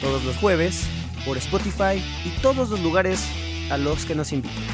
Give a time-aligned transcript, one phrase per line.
[0.00, 0.86] todos los jueves
[1.24, 3.24] por Spotify y todos los lugares
[3.70, 4.64] a los que nos invitan.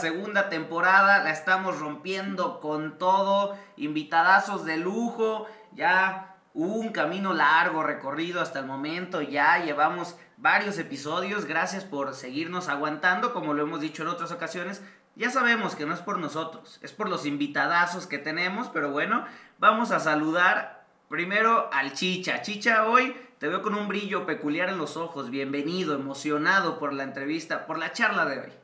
[0.00, 1.22] Segunda temporada.
[1.22, 3.56] La estamos rompiendo con todo.
[3.76, 5.46] Invitadazos de lujo.
[5.72, 9.22] Ya un camino largo recorrido hasta el momento.
[9.22, 11.44] Ya llevamos varios episodios.
[11.44, 14.82] Gracias por seguirnos aguantando, como lo hemos dicho en otras ocasiones.
[15.16, 19.26] Ya sabemos que no es por nosotros, es por los invitadazos que tenemos, pero bueno,
[19.58, 22.42] vamos a saludar primero al Chicha.
[22.42, 25.28] Chicha hoy te veo con un brillo peculiar en los ojos.
[25.28, 28.59] Bienvenido, emocionado por la entrevista, por la charla de hoy.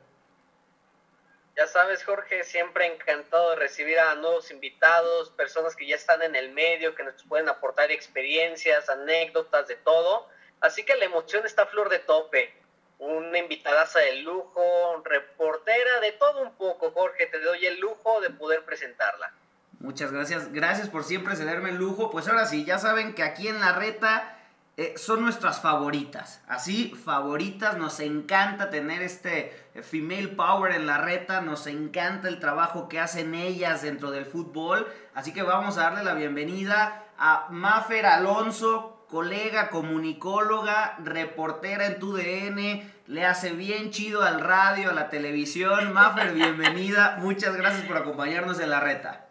[1.57, 6.35] Ya sabes, Jorge, siempre encantado de recibir a nuevos invitados, personas que ya están en
[6.35, 10.27] el medio, que nos pueden aportar experiencias, anécdotas, de todo.
[10.61, 12.53] Así que la emoción está a flor de tope.
[12.99, 17.25] Una invitadaza de lujo, reportera, de todo un poco, Jorge.
[17.25, 19.33] Te doy el lujo de poder presentarla.
[19.79, 20.53] Muchas gracias.
[20.53, 22.11] Gracias por siempre cederme el lujo.
[22.11, 24.36] Pues ahora sí, ya saben que aquí en la reta
[24.79, 26.39] eh, son nuestras favoritas.
[26.47, 32.87] Así, favoritas, nos encanta tener este female power en la reta, nos encanta el trabajo
[32.87, 34.87] que hacen ellas dentro del fútbol.
[35.15, 42.93] Así que vamos a darle la bienvenida a Mafer Alonso, colega comunicóloga, reportera en TUDN,
[43.07, 45.91] le hace bien chido al radio, a la televisión.
[45.91, 49.26] Mafer, bienvenida, muchas gracias por acompañarnos en la reta.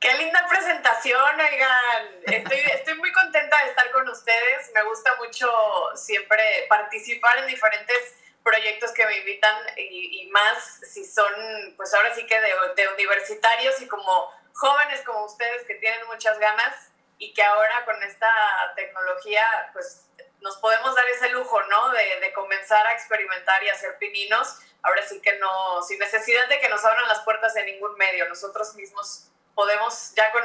[0.00, 2.22] Qué linda presentación, oigan.
[2.24, 4.70] Estoy, muy contenta de estar con ustedes.
[4.74, 5.46] Me gusta mucho
[5.94, 11.34] siempre participar en diferentes proyectos que me invitan y, más si son,
[11.76, 16.38] pues ahora sí que de, de, universitarios y como jóvenes como ustedes que tienen muchas
[16.38, 16.74] ganas
[17.18, 18.32] y que ahora con esta
[18.76, 19.44] tecnología
[19.74, 20.06] pues
[20.40, 21.90] nos podemos dar ese lujo, ¿no?
[21.90, 24.60] De, de comenzar a experimentar y hacer pininos.
[24.80, 28.26] Ahora sí que no, sin necesidad de que nos abran las puertas de ningún medio,
[28.30, 29.30] nosotros mismos
[29.60, 30.42] podemos ya con,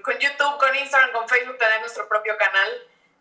[0.00, 2.70] con, YouTube, con Instagram, con Facebook tener nuestro propio canal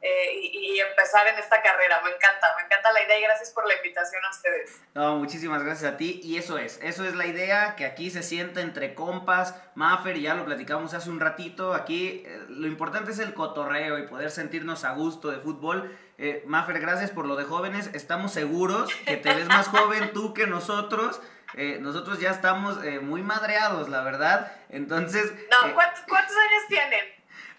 [0.02, 2.00] eh, y, empezar en esta carrera.
[2.06, 4.82] Me encanta, me encanta la idea y gracias por la invitación a ustedes.
[4.94, 8.24] No, muchísimas gracias a ti y eso es, eso es la idea, que aquí se
[8.24, 13.20] sienta entre compas, Maffer, ya lo platicamos hace un ratito, aquí eh, lo importante es
[13.20, 15.98] el cotorreo y poder sentirnos a gusto de fútbol.
[16.18, 20.34] Eh, Maffer, gracias por lo de jóvenes, estamos seguros que te ves más joven tú
[20.34, 21.20] que nosotros.
[21.58, 24.52] Eh, nosotros ya estamos eh, muy madreados, la verdad.
[24.70, 25.32] Entonces.
[25.50, 27.06] No, eh, ¿cuántos, años tienen?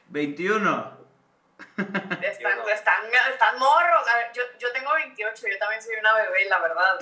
[0.09, 0.97] 21.
[1.79, 4.09] Están, están, están, morros.
[4.13, 6.99] A ver, yo, yo, tengo 28, yo también soy una bebé, la verdad.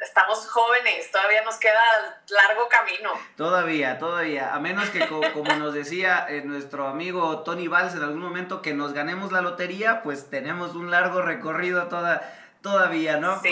[0.00, 1.82] Estamos jóvenes, todavía nos queda
[2.28, 3.12] largo camino.
[3.36, 4.54] Todavía, todavía.
[4.54, 8.92] A menos que, como nos decía nuestro amigo Tony Valls en algún momento, que nos
[8.92, 12.22] ganemos la lotería, pues tenemos un largo recorrido toda,
[12.62, 13.40] todavía, ¿no?
[13.40, 13.50] Sí,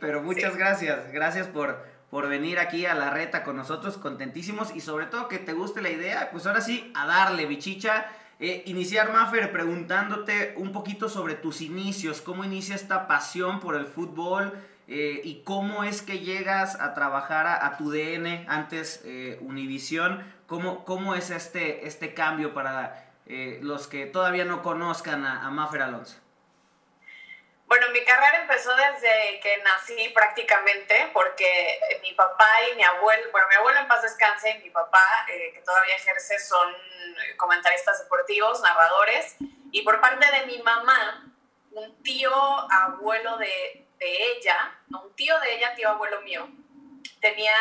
[0.00, 1.12] Pero muchas gracias.
[1.12, 5.38] Gracias por, por venir aquí a la reta con nosotros, contentísimos y sobre todo que
[5.38, 8.06] te guste la idea, pues ahora sí, a darle, bichicha.
[8.40, 13.86] Eh, iniciar, Maffer, preguntándote un poquito sobre tus inicios, cómo inicia esta pasión por el
[13.86, 14.54] fútbol
[14.88, 20.84] eh, y cómo es que llegas a trabajar a, tu DN, antes eh, Univisión, ¿Cómo,
[20.84, 23.06] cómo es este, este cambio para
[23.60, 26.16] los que todavía no conozcan a, a Maffer Alonso.
[27.70, 33.46] Bueno, mi carrera empezó desde que nací prácticamente, porque mi papá y mi abuelo, bueno,
[33.46, 36.74] mi abuelo en paz descanse y mi papá, eh, que todavía ejerce, son
[37.36, 39.36] comentaristas deportivos, narradores,
[39.70, 41.32] y por parte de mi mamá,
[41.70, 42.34] un tío
[42.72, 46.48] abuelo de, de ella, no, un tío de ella, tío abuelo mío,
[47.20, 47.54] tenía,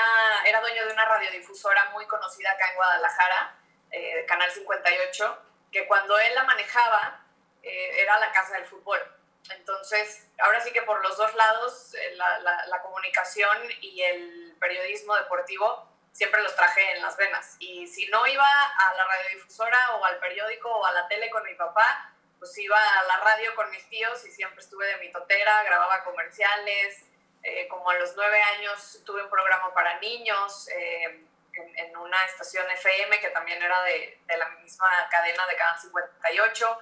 [0.44, 3.60] era dueño de una radiodifusora muy conocida acá en Guadalajara,
[3.92, 7.28] eh, Canal 58, que cuando él la manejaba,
[7.62, 9.19] eh, era la casa del fútbol
[9.52, 15.88] entonces, ahora sí que por los dos lados, eh, la, comunicación y el periodismo deportivo
[16.12, 17.56] siempre los traje en las venas.
[17.60, 21.44] Y si no iba a la radiodifusora o al periódico o a la tele con
[21.44, 25.64] mi papá, pues iba a la radio con mis tíos y siempre estuve de mitotera,
[25.64, 27.06] grababa comerciales.
[27.44, 31.24] Eh, como a los nueve años tuve un programa para niños eh,
[31.54, 36.80] en, una estación FM que también era de, de, la misma cadena de Canal 58.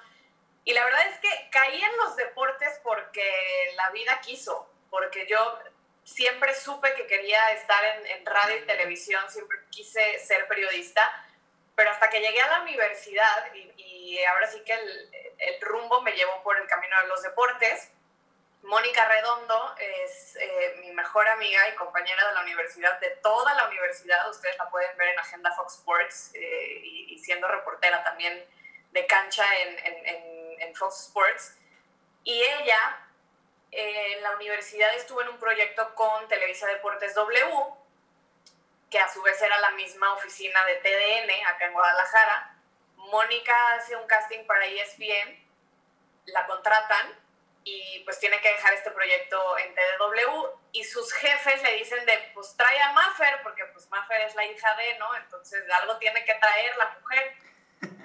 [0.67, 3.23] Y la verdad es que caí en los deportes porque
[3.75, 5.59] la vida quiso, porque yo
[6.03, 11.23] siempre supe que quería estar en, en radio y televisión, siempre quise ser periodista
[11.77, 16.11] pero hasta que llegué a la universidad y, ahora sí que el, el, rumbo me
[16.13, 17.91] llevó por el camino de los deportes.
[18.63, 23.67] Mónica Redondo es eh, mi mejor amiga y compañera de la universidad, de toda la
[23.67, 24.27] universidad.
[24.27, 28.43] Ustedes la pueden ver en Agenda Fox Sports eh, y, siendo reportera también
[28.91, 30.36] de cancha en, en, en
[30.75, 31.57] Fox Sports.
[32.23, 33.07] Y ella
[33.71, 37.77] eh, en la universidad estuvo en un proyecto con Televisa Deportes W
[38.89, 42.55] que a su vez era la misma oficina de TDN acá en Guadalajara.
[42.95, 45.45] Mónica hace un casting para ESPN,
[46.27, 47.13] la contratan
[47.63, 52.31] y pues tiene que dejar este proyecto en TDW y sus jefes le dicen de
[52.33, 55.15] pues trae a Maffer porque pues Maffer es la hija de, ¿no?
[55.15, 57.35] Entonces algo tiene que traer la mujer.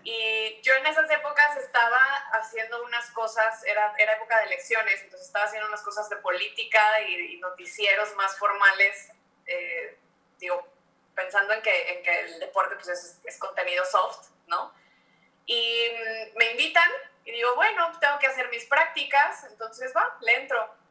[0.04, 2.00] Y yo en esas épocas estaba
[2.32, 7.00] haciendo unas cosas, era, era época de elecciones, entonces estaba haciendo unas cosas de política
[7.02, 9.10] y, noticieros más formales,
[9.46, 9.98] eh,
[10.38, 10.66] digo,
[11.14, 14.72] pensando en que, en que el deporte pues es, es contenido soft, ¿no?
[15.46, 16.90] Y mm, me invitan
[17.24, 20.81] y digo, bueno, tengo que hacer mis prácticas, entonces va, le entro.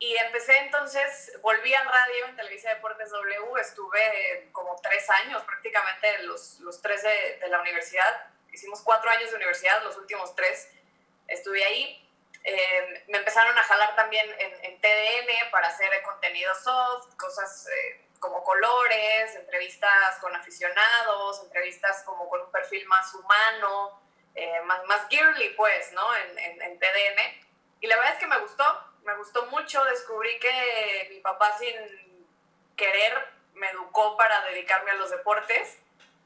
[0.00, 6.22] Y empecé entonces, volví al radio en Televisa Deportes W, estuve como tres años prácticamente,
[6.22, 8.26] los, los tres de, de, la universidad.
[8.50, 10.70] Hicimos cuatro años de universidad, los últimos tres
[11.28, 12.10] estuve ahí.
[12.44, 18.00] Eh, me empezaron a jalar también en, en, TDN para hacer contenido soft, cosas eh,
[18.18, 24.00] como colores, entrevistas con aficionados, entrevistas como con un perfil más humano,
[24.34, 26.16] eh, más, más girly, pues, ¿no?
[26.16, 27.46] En, en, TDN.
[27.80, 28.64] Y la verdad es que me gustó,
[29.04, 29.82] me gustó mucho.
[29.84, 31.74] Descubrí que mi papá, sin
[32.76, 33.14] querer,
[33.54, 35.78] me educó para dedicarme a los deportes.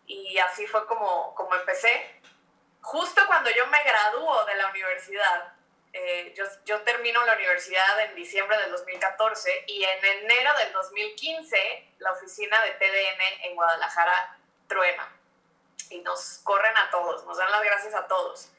[0.06, 2.20] Y así fue como, como empecé.
[2.80, 5.54] Justo cuando yo me graduó de la universidad,
[5.92, 11.94] eh, yo, yo, termino la universidad en diciembre del 2014 y en enero del 2015
[11.98, 14.36] la oficina de TDN en Guadalajara
[14.66, 15.08] truena
[15.90, 18.50] y nos corren a todos, nos dan las gracias a todos.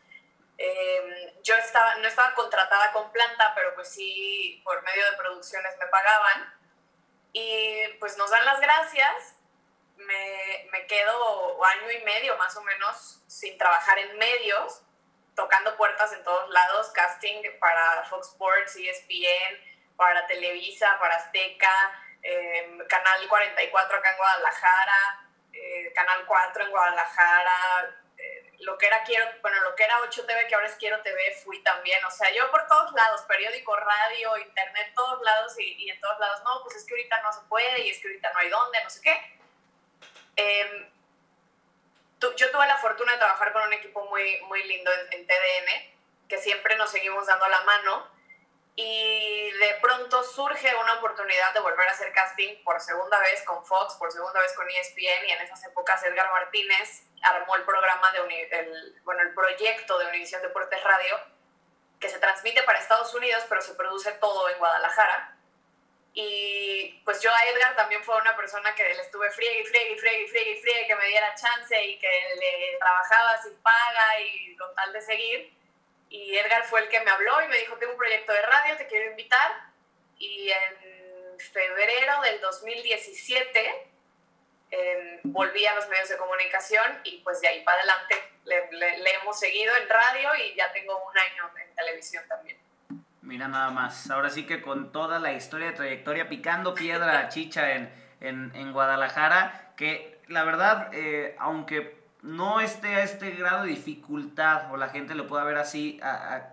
[0.58, 5.78] Em, yo estaba, no estaba contratada con planta, pero pues sí, por medio de producciones
[5.80, 6.54] me pagaban.
[7.34, 9.36] Y pues nos dan las gracias.
[9.98, 14.86] Me, me quedo año y medio más o menos sin trabajar en medios
[15.36, 19.60] tocando puertas en todos lados, casting para Fox Sports, ESPN,
[19.96, 21.70] para Televisa, para Azteca,
[22.22, 28.05] em, Canal 44 acá en Guadalajara, eh, Canal 4 en Guadalajara, eh,
[28.60, 31.36] lo que era Quiero, bueno, lo que era 8 TV, que ahora es Quiero TV,
[31.44, 35.90] fui también, o sea, yo por todos lados, periódico, radio, internet, todos lados y, y
[35.90, 38.32] en todos lados, no, pues es que ahorita no se puede y es que ahorita
[38.34, 39.40] no hay dónde, no sé qué.
[40.38, 40.92] Eh,
[42.36, 46.38] yo tuve la fortuna de trabajar con un equipo muy, muy lindo en, TDN, que
[46.38, 48.08] siempre nos seguimos dando la mano.
[48.78, 53.66] Y de pronto surge una oportunidad de volver a hacer casting por segunda vez con
[53.66, 58.12] Fox, por segunda vez con ESPN, y en esas épocas Edgar Martínez armó el programa
[58.12, 61.18] de el, bueno, el proyecto de Univisión Deportes Radio,
[62.00, 65.38] que se transmite para Estados Unidos, pero se produce todo en Guadalajara.
[66.14, 70.28] Y pues yo a Edgar también fue una persona que le estuve friegue, friegue, friegue,
[70.30, 74.94] friegue, friegue, que me diera chance y que le trabajaba sin paga y con tal
[74.94, 75.55] de seguir.
[76.16, 78.78] Y Edgar fue el que me habló y me dijo, tengo un proyecto de radio,
[78.78, 79.52] te quiero invitar.
[80.18, 83.92] Y en febrero del 2017
[84.72, 89.14] em, volví a los medios de comunicación y pues de ahí para adelante le, le
[89.16, 92.58] hemos seguido en radio y ya tengo un año en televisión también.
[93.22, 97.74] Mira nada más, ahora sí que con toda la historia de trayectoria picando piedra chicha
[97.74, 97.92] en,
[98.22, 104.78] en, Guadalajara, que la verdad, eh, aunque no esté a este grado de dificultad o
[104.78, 106.00] la gente lo pueda ver así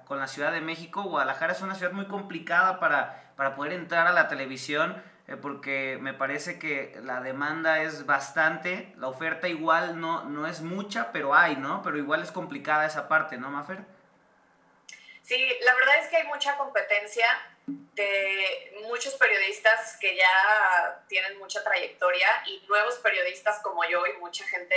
[0.05, 4.07] con la Ciudad de México, Guadalajara es una ciudad muy complicada para, para poder entrar
[4.07, 10.01] a la televisión eh, porque me parece que la demanda es bastante, la oferta igual
[10.01, 11.83] no, no es mucha, pero hay, ¿no?
[11.83, 13.79] Pero igual es complicada esa parte, ¿no, Mafer?
[15.23, 17.27] Sí, la verdad es que hay mucha competencia
[17.67, 24.45] de muchos periodistas que ya tienen mucha trayectoria y nuevos periodistas como yo y mucha
[24.47, 24.75] gente.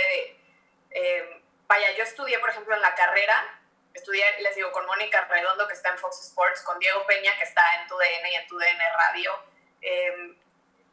[0.90, 3.60] Eh, vaya, yo estudié, por ejemplo, en la carrera,
[3.94, 7.44] estudié, les digo, con Mónica Redondo, que está en Fox Sports, con Diego Peña, que
[7.44, 9.38] está en TUDN y en TUDN Radio.
[9.82, 10.36] Eh,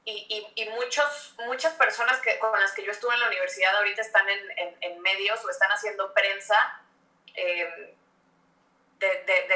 [0.06, 4.02] y, y, muchos, muchas personas que, con las que yo estuve en la universidad ahorita
[4.02, 6.82] están en, en, en medios o están haciendo prensa.
[7.36, 7.96] Eh,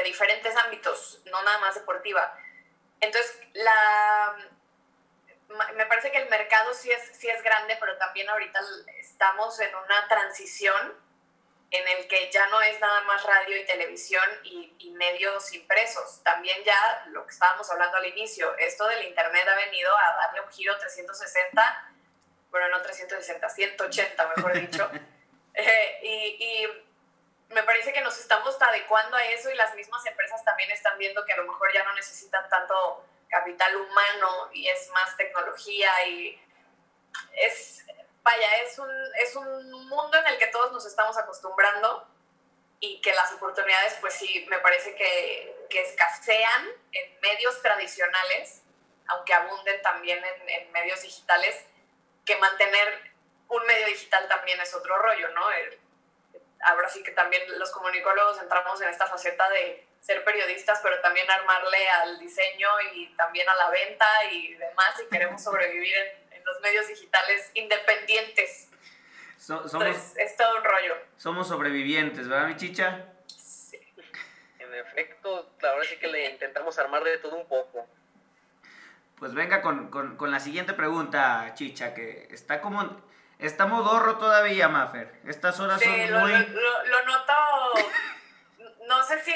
[0.08, 2.36] diferentes ámbitos, no nada más deportiva.
[3.00, 4.36] Entonces, la,
[5.48, 8.60] me parece que el mercado sí es, sí es grande, pero también ahorita
[8.98, 10.94] estamos en una transición
[11.70, 16.22] en el que ya no es nada más radio y televisión y, y, medios impresos.
[16.22, 20.40] También ya lo que estábamos hablando al inicio, esto del Internet ha venido a darle
[20.40, 21.92] un giro 360,
[22.50, 24.90] bueno, no 360, 180, mejor dicho.
[25.60, 26.84] Eh, y, y,
[27.48, 31.24] me parece que nos estamos adecuando a eso y las mismas empresas también están viendo
[31.24, 36.40] que a lo mejor ya no necesitan tanto capital humano y es más tecnología y
[37.34, 37.84] es,
[38.22, 42.06] vaya, es un, es un mundo en el que todos nos estamos acostumbrando
[42.80, 48.62] y que las oportunidades, pues sí, me parece que, que escasean en medios tradicionales,
[49.08, 51.64] aunque abunden también en, en, medios digitales,
[52.24, 53.12] que mantener
[53.48, 55.48] un medio digital también es otro rollo, ¿no?
[56.60, 61.30] ahora sí que también los comunicólogos entramos en esta faceta de ser periodistas, pero también
[61.30, 65.94] armarle al diseño y también a la venta y demás, y queremos sobrevivir
[66.30, 68.70] en, los medios digitales independientes.
[69.36, 70.96] somos, es todo un rollo.
[71.18, 73.04] Somos sobrevivientes, ¿verdad, mi chicha?
[73.26, 73.78] Sí.
[74.58, 77.86] En efecto, ahora sí que le intentamos armar de todo un poco.
[79.18, 83.02] Pues venga con, con, con la siguiente pregunta, chicha, que está como
[83.38, 85.20] Está modorro todavía, Maffer.
[85.24, 86.08] Estas horas son muy...
[86.08, 87.32] Lo, lo, noto,
[88.88, 89.32] no sé si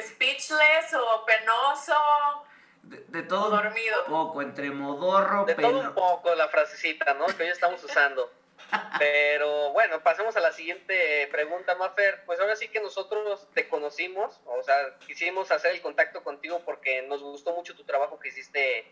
[0.00, 1.94] speechless o penoso.
[2.82, 4.04] De, todo dormido.
[4.06, 7.26] un poco, entre modorro, De todo un poco la frasecita, ¿no?
[7.26, 8.30] Que hoy estamos usando.
[8.98, 12.22] Pero bueno, pasemos a la siguiente pregunta, Maffer.
[12.26, 17.02] Pues ahora sí que nosotros te conocimos, o sea, quisimos hacer el contacto contigo porque
[17.02, 18.86] nos gustó mucho tu trabajo que hiciste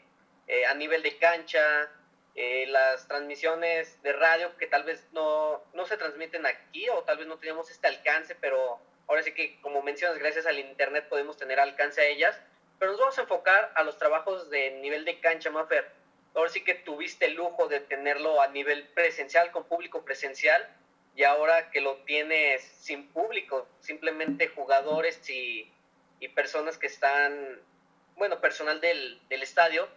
[0.49, 1.89] eh, a nivel de cancha,
[2.35, 7.19] eh, las transmisiones de radio que tal vez no, no se transmiten aquí o tal
[7.19, 11.37] vez no tenemos este alcance, pero ahora sí que como mencionas, gracias al Internet podemos
[11.37, 12.39] tener alcance a ellas,
[12.79, 15.89] pero nos vamos a enfocar a los trabajos de nivel de cancha, Mafer.
[16.35, 20.69] Ahora sí que tuviste el lujo de tenerlo a nivel presencial, con público presencial,
[21.15, 25.71] y ahora que lo tienes sin público, simplemente jugadores y,
[26.19, 27.61] y personas que están,
[28.17, 29.89] bueno, personal del, del estadio,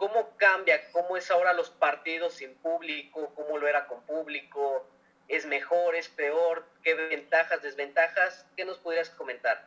[0.00, 0.90] ¿Cómo cambia?
[0.92, 3.34] ¿Cómo es ahora los partidos sin público?
[3.34, 4.88] ¿Cómo lo era con público?
[5.30, 5.94] ¿Es mejor?
[5.94, 6.66] ¿Es peor?
[6.82, 8.44] ¿Qué ventajas, desventajas?
[8.56, 9.64] ¿Qué nos pudieras comentar?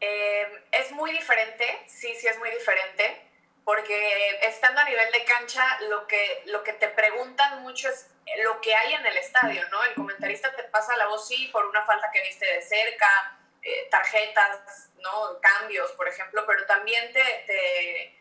[0.00, 3.22] Eh, es muy diferente, sí, sí es muy diferente,
[3.64, 8.10] porque estando a nivel de cancha, lo que, lo que te preguntan mucho es
[8.44, 9.82] lo que hay en el estadio, ¿no?
[9.84, 13.88] El comentarista te pasa la voz, sí, por una falta que viste de cerca, eh,
[13.90, 15.40] tarjetas, ¿no?
[15.40, 18.18] Cambios, por ejemplo, pero también te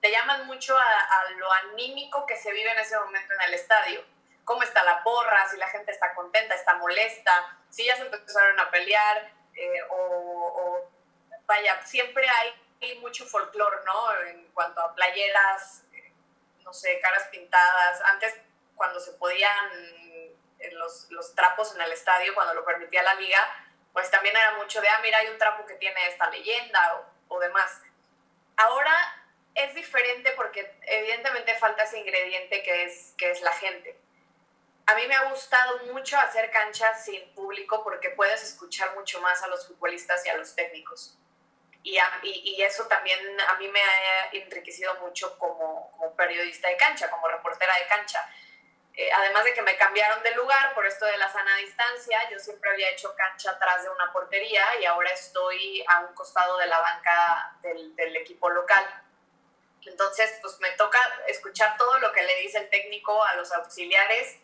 [0.00, 4.04] te llaman mucho a, lo anímico que se vive en ese momento en el estadio.
[4.48, 8.58] Cómo está la porra, si la gente está contenta, está molesta, si ya se empezaron
[8.58, 10.90] a pelear, eh, o,
[11.44, 12.54] vaya, siempre hay,
[13.02, 14.22] mucho folclore, ¿no?
[14.22, 15.82] En cuanto a playeras,
[16.64, 18.00] no sé, caras pintadas.
[18.00, 18.40] Antes,
[18.74, 19.70] cuando se podían
[20.72, 23.38] los, los trapos en el estadio, cuando lo permitía la liga,
[23.92, 27.34] pues también era mucho de, ah, mira, hay un trapo que tiene esta leyenda o,
[27.36, 27.82] o demás.
[28.56, 28.94] Ahora
[29.54, 34.07] es diferente porque evidentemente falta ese ingrediente que es, que es la gente.
[34.88, 39.42] A mí me ha gustado mucho hacer canchas sin público porque puedes escuchar mucho más
[39.42, 41.14] a los futbolistas y a los técnicos.
[41.82, 47.10] Y, y, eso también a mí me ha enriquecido mucho como, como periodista de cancha,
[47.10, 48.32] como reportera de cancha.
[48.94, 52.38] Eh, además de que me cambiaron de lugar por esto de la sana distancia, yo
[52.38, 56.66] siempre había hecho cancha atrás de una portería y ahora estoy a un costado de
[56.66, 58.86] la banca del, del equipo local.
[59.84, 64.38] Entonces, pues me toca escuchar todo lo que le dice el técnico a los auxiliares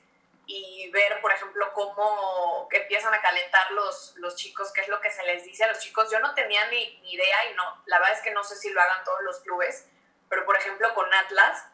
[0.47, 5.11] y ver, por ejemplo, cómo empiezan a calentar los, los chicos, qué es lo que
[5.11, 6.11] se les dice a los chicos.
[6.11, 8.71] Yo no tenía ni, ni idea y no, la verdad es que no sé si
[8.71, 9.89] lo hagan todos los clubes,
[10.29, 11.67] pero por ejemplo con Atlas,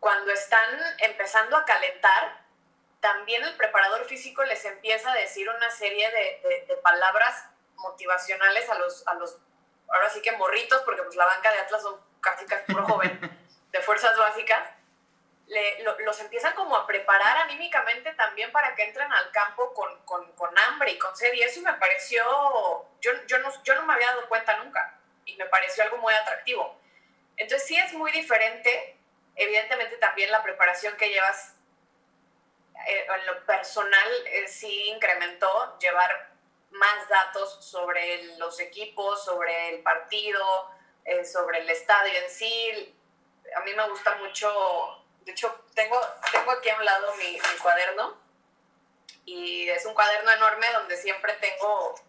[0.00, 2.44] cuando están empezando a calentar,
[3.00, 7.44] también el preparador físico les empieza a decir una serie de, de, palabras
[7.76, 9.38] motivacionales a los, a los,
[9.88, 13.20] ahora sí que morritos, porque pues la banca de Atlas son casi casi puro joven,
[13.70, 14.75] de fuerzas básicas,
[15.46, 20.32] le, los empiezan como a preparar anímicamente también para que entren al campo con, con,
[20.32, 21.32] con, hambre y con sed.
[21.34, 22.24] Y eso me pareció,
[23.00, 26.14] yo, yo, no, yo no me había dado cuenta nunca y me pareció algo muy
[26.14, 26.78] atractivo.
[27.36, 28.96] Entonces sí es muy diferente,
[29.34, 31.54] evidentemente también la preparación que llevas
[32.86, 36.30] eh, en lo personal eh, sí incrementó llevar
[36.70, 40.70] más datos sobre los equipos, sobre el partido,
[41.04, 42.94] eh, sobre el estadio en sí.
[43.56, 47.58] A mí me gusta mucho, de hecho, tengo, tengo aquí a un lado mi, mi
[47.60, 48.16] cuaderno.
[49.24, 52.00] Y es un cuaderno enorme donde siempre tengo,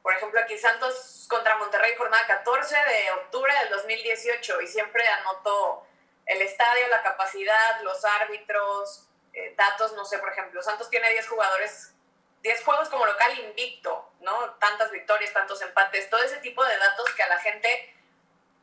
[0.00, 5.84] por ejemplo, aquí Santos contra Monterrey, jornada 14 de octubre del 2018, y siempre anoto
[6.26, 11.28] el estadio, la capacidad, los árbitros, eh, datos, no sé, por ejemplo, Santos tiene 10
[11.28, 11.94] jugadores,
[12.42, 14.54] 10 juegos como local invicto, ¿no?
[14.60, 17.92] Tantas victorias, tantos empates, todo ese tipo de datos que a la gente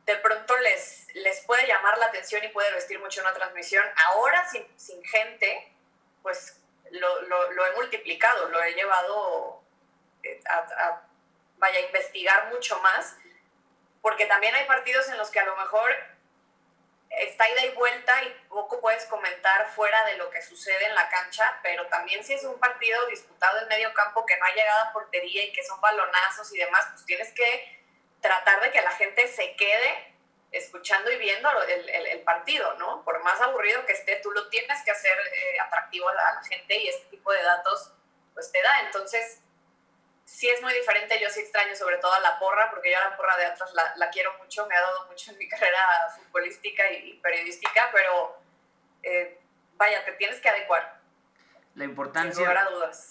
[0.06, 3.84] de pronto les, les puede llamar la atención y puede vestir mucho una transmisión.
[4.06, 5.72] Ahora sin, sin gente,
[6.22, 9.62] pues lo, lo, he multiplicado, lo he llevado
[10.22, 11.08] eh, a, a,
[11.56, 13.16] vaya, a investigar mucho más,
[14.00, 15.94] porque también hay partidos en los que a lo mejor
[17.10, 21.08] está ida y vuelta y poco puedes comentar fuera de lo que sucede en la
[21.08, 24.88] cancha, pero también si es un partido disputado en medio campo que no ha llegado
[24.88, 27.81] a portería y que son balonazos y demás, pues tienes que
[28.22, 30.12] tratar de que la gente se quede
[30.52, 33.02] escuchando y viendo el, partido, ¿no?
[33.04, 36.78] Por más aburrido que esté, tú lo tienes que hacer eh, atractivo a la, gente
[36.78, 37.92] y este tipo de datos
[38.32, 38.80] pues te da.
[38.82, 39.40] Entonces,
[40.24, 43.08] sí es muy diferente, yo sí extraño sobre todo a la porra, porque yo a
[43.10, 46.90] la porra de la, la quiero mucho, me ha dado mucho en mi carrera futbolística
[46.90, 48.38] y, periodística, pero
[49.02, 49.40] eh,
[49.72, 51.01] vaya, te tienes que adecuar.
[51.74, 52.52] La importancia,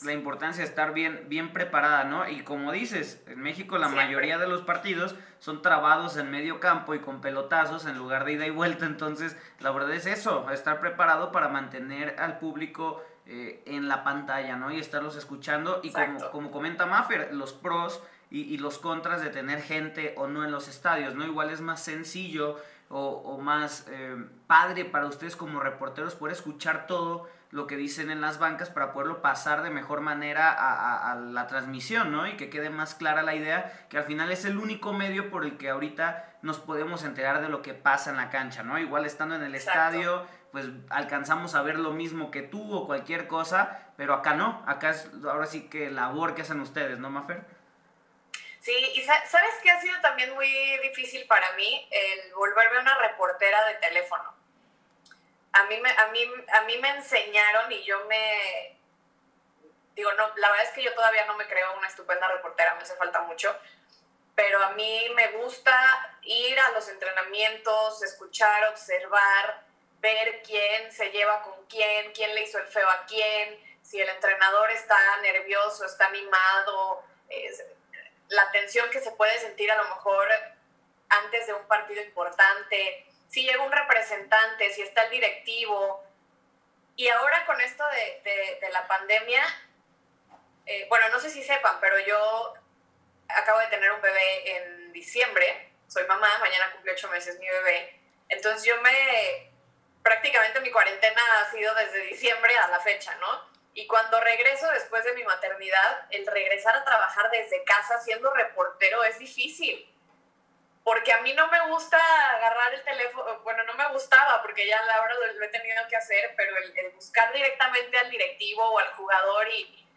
[0.03, 2.29] la importancia de estar bien, bien preparada, ¿no?
[2.29, 6.93] Y como dices, en México la mayoría de los partidos son trabados en medio campo
[6.93, 10.79] y con pelotazos en lugar de ida y vuelta, entonces la verdad es eso, estar
[10.79, 14.71] preparado para mantener al público eh, en la pantalla, ¿no?
[14.71, 15.79] Y estarlos escuchando.
[15.83, 20.45] Y como, como comenta Maffer, los pros y, los contras de tener gente o no
[20.45, 21.25] en los estadios, ¿no?
[21.25, 22.57] Igual es más sencillo
[22.89, 24.15] o, más eh,
[24.47, 28.93] padre para ustedes como reporteros poder escuchar todo lo que dicen en las bancas para
[28.93, 32.27] poderlo pasar de mejor manera a, la transmisión, ¿no?
[32.27, 35.43] Y que quede más clara la idea, que al final es el único medio por
[35.43, 38.79] el que ahorita nos podemos enterar de lo que pasa en la cancha, ¿no?
[38.79, 43.27] Igual estando en el estadio pues alcanzamos a ver lo mismo que tú o cualquier
[43.27, 47.41] cosa, pero acá no, acá es ahora sí que labor que hacen ustedes, ¿no, Mafer?
[48.59, 50.47] Sí, y sabes que ha sido también muy
[50.83, 54.40] difícil para mí el volverme una reportera de teléfono.
[55.53, 58.77] A mí, me, a, mí, a mí me enseñaron y yo me...
[59.95, 62.81] Digo, no, la verdad es que yo todavía no me creo una estupenda reportera, me
[62.81, 63.53] hace falta mucho,
[64.35, 69.63] pero a mí me gusta ir a los entrenamientos, escuchar, observar,
[69.99, 74.07] ver quién se lleva con quién, quién le hizo el feo a quién, si el
[74.09, 77.03] entrenador está nervioso, está animado,
[78.29, 80.27] la tensión que se puede sentir a lo mejor
[81.09, 86.03] antes de un partido importante, si llega un representante, si está el directivo.
[86.97, 89.41] Y ahora con esto de, de, la pandemia,
[90.65, 92.53] eh, bueno, no sé si sepan, pero yo
[93.29, 98.01] acabo de tener un bebé en diciembre, soy mamá, mañana cumple ocho meses mi bebé,
[98.27, 99.49] entonces yo me
[100.03, 103.49] prácticamente mi cuarentena ha sido desde diciembre a la fecha, ¿no?
[103.73, 109.03] Y cuando regreso después de mi maternidad, el regresar a trabajar desde casa siendo reportero
[109.05, 109.90] es difícil.
[110.83, 111.97] Porque a mí no me gusta
[112.31, 115.95] agarrar el teléfono, bueno, no me gustaba porque ya ahora lo, lo he tenido que
[115.95, 119.87] hacer, pero el, el, buscar directamente al directivo o al jugador y,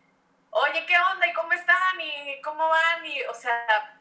[0.51, 1.27] oye, ¿qué onda?
[1.27, 2.01] ¿Y cómo están?
[2.01, 3.07] ¿Y cómo van?
[3.07, 3.99] Y, o sea,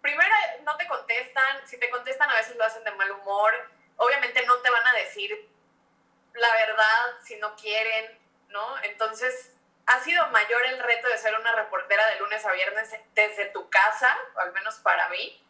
[0.00, 3.54] primero no te contestan, si te contestan a veces lo hacen de mal humor
[4.02, 5.48] obviamente no te van a decir
[6.34, 8.82] la verdad si no quieren, ¿no?
[8.82, 9.54] Entonces,
[9.86, 13.68] ha sido mayor el reto de ser una reportera de lunes a viernes desde tu
[13.68, 15.41] casa, al menos para mí,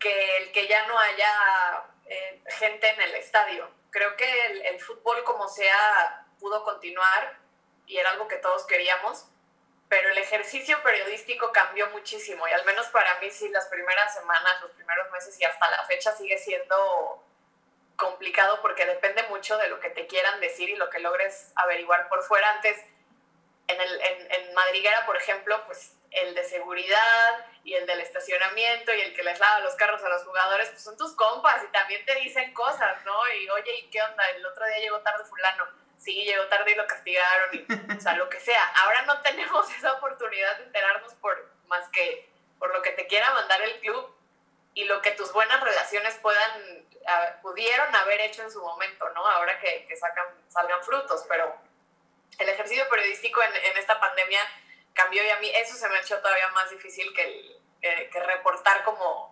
[0.00, 3.70] que el que ya no haya eh, gente en el estadio.
[3.90, 7.38] Creo que el, el, fútbol como sea pudo continuar
[7.86, 9.26] y era algo que todos queríamos,
[9.88, 14.60] pero el ejercicio periodístico cambió muchísimo y al menos para mí sí las primeras semanas,
[14.62, 17.24] los primeros meses y hasta la fecha sigue siendo
[17.96, 22.08] complicado porque depende mucho de lo que te quieran decir y lo que logres averiguar
[22.08, 22.50] por fuera.
[22.52, 22.78] Antes,
[23.70, 28.92] en, el, en, en Madriguera, por ejemplo, pues el de seguridad y el del estacionamiento
[28.92, 31.72] y el que les lava los carros a los jugadores, pues son tus compas y
[31.72, 33.14] también te dicen cosas, ¿no?
[33.34, 34.28] Y oye, ¿y qué onda?
[34.30, 35.66] El otro día llegó tarde fulano.
[35.98, 38.64] Sí, llegó tarde y lo castigaron, y, o sea, lo que sea.
[38.82, 42.28] Ahora no tenemos esa oportunidad de enterarnos por más que
[42.58, 44.14] por lo que te quiera mandar el club
[44.74, 46.86] y lo que tus buenas relaciones puedan
[47.42, 49.26] pudieron haber hecho en su momento, ¿no?
[49.26, 51.56] Ahora que, que sacan, salgan frutos, pero
[52.38, 54.40] el ejercicio periodístico en, en, esta pandemia
[54.94, 57.22] cambió y a mí eso se me ha hecho todavía más difícil que,
[57.82, 59.29] el, que reportar como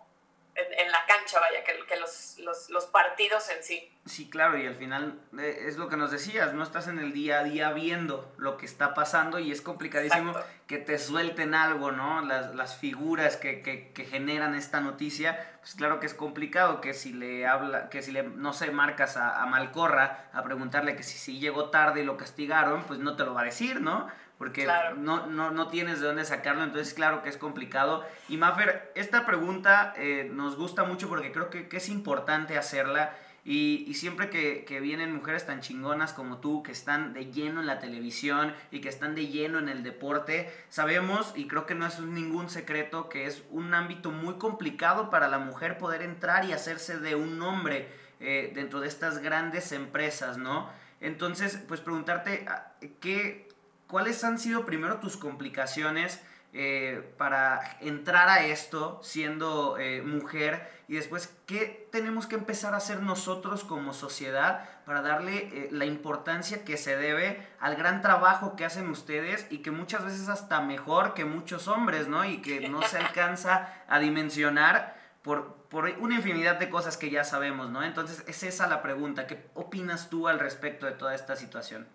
[0.77, 3.91] en, la cancha, vaya, que, que los, los, los, partidos en sí.
[4.05, 7.13] Sí, claro, y al final eh, es lo que nos decías, no estás en el
[7.13, 10.33] día a día viendo lo que está pasando y es complicadísimo
[10.67, 12.21] que te suelten algo, ¿no?
[12.21, 16.93] Las, las figuras que, que, que, generan esta noticia, pues claro que es complicado que
[16.93, 21.03] si le habla, que si le, no sé, marcas a, a Malcorra a preguntarle que
[21.03, 24.07] si, si llegó tarde y lo castigaron, pues no te lo va a decir, ¿no?
[24.39, 24.65] Porque
[24.97, 28.05] no, no, no, tienes de dónde sacarlo, entonces claro que es complicado.
[28.29, 33.13] Y Maffer, esta pregunta eh, nos gusta mucho porque creo que, que es importante hacerla.
[33.43, 37.59] Y, y, siempre que, que, vienen mujeres tan chingonas como tú, que están de lleno
[37.59, 41.75] en la televisión y que están de lleno en el deporte, sabemos, y creo que
[41.75, 46.45] no es ningún secreto, que es un ámbito muy complicado para la mujer poder entrar
[46.45, 47.89] y hacerse de un hombre
[48.21, 50.69] eh, dentro de estas grandes empresas, ¿no?
[51.01, 53.48] Entonces, pues preguntarte, ah, ¿qué,
[53.89, 56.21] ¿cuáles han sido primero tus complicaciones
[56.53, 60.79] eh, para entrar a esto siendo eh, mujer?
[60.87, 65.85] Y después, ¿qué tenemos que empezar a hacer nosotros como sociedad para darle eh, la
[65.85, 70.61] importancia que se debe al gran trabajo que hacen ustedes y que muchas veces hasta
[70.61, 72.25] mejor que muchos hombres, ¿no?
[72.25, 77.23] Y que no se alcanza a dimensionar por, por una infinidad de cosas que ya
[77.23, 77.83] sabemos, ¿no?
[77.83, 79.27] Entonces, es esa la pregunta.
[79.27, 81.87] ¿Qué opinas tú al respecto de toda esta situación?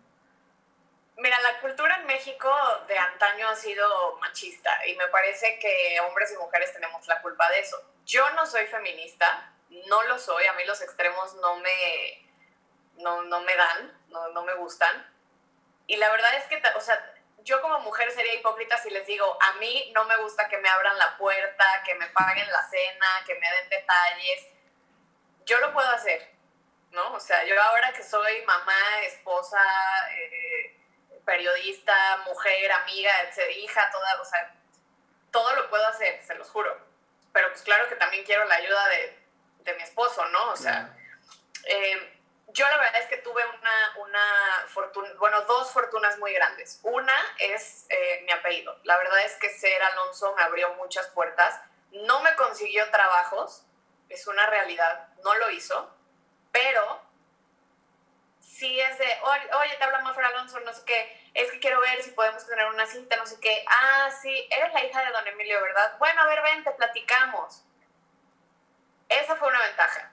[1.16, 2.52] Mira, la cultura en México
[2.88, 7.48] de antaño ha sido machista y me parece que hombres y mujeres tenemos la culpa
[7.50, 7.80] de eso.
[8.04, 9.52] Yo no soy feminista,
[9.86, 12.28] no lo soy, a mí los extremos no me,
[12.96, 15.08] no, no me dan, no, no, me gustan.
[15.86, 19.38] Y la verdad es que, o sea, yo como mujer sería hipócrita si les digo,
[19.40, 23.06] a mí no me gusta que me abran la puerta, que me paguen la cena,
[23.24, 24.48] que me den detalles.
[25.44, 26.34] Yo lo puedo hacer,
[26.90, 27.12] ¿no?
[27.12, 29.60] O sea, yo ahora que soy mamá, esposa,
[30.12, 30.43] eh,
[31.24, 33.12] periodista, mujer, amiga,
[33.56, 34.54] hija, toda, o sea,
[35.30, 36.76] todo lo puedo hacer, se los juro.
[37.32, 39.18] Pero pues claro que también quiero la ayuda de,
[39.60, 40.50] de mi esposo, ¿no?
[40.50, 40.96] O sea,
[41.64, 46.78] eh, yo la verdad es que tuve una, una fortuna, bueno, dos fortunas muy grandes.
[46.82, 48.78] Una es eh, mi apellido.
[48.84, 51.60] La verdad es que ser Alonso me abrió muchas puertas.
[51.90, 53.64] No me consiguió trabajos,
[54.08, 55.92] es una realidad, no lo hizo,
[56.52, 57.03] pero
[58.54, 62.02] sí es de, oye, te habla Mafra Alonso, no sé qué, es que quiero ver
[62.02, 63.64] si podemos tener una cita, no sé qué.
[63.68, 65.98] Ah, sí, eres la hija de don Emilio, ¿verdad?
[65.98, 67.64] Bueno, a ver, ven, te platicamos.
[69.08, 70.12] Esa fue una ventaja.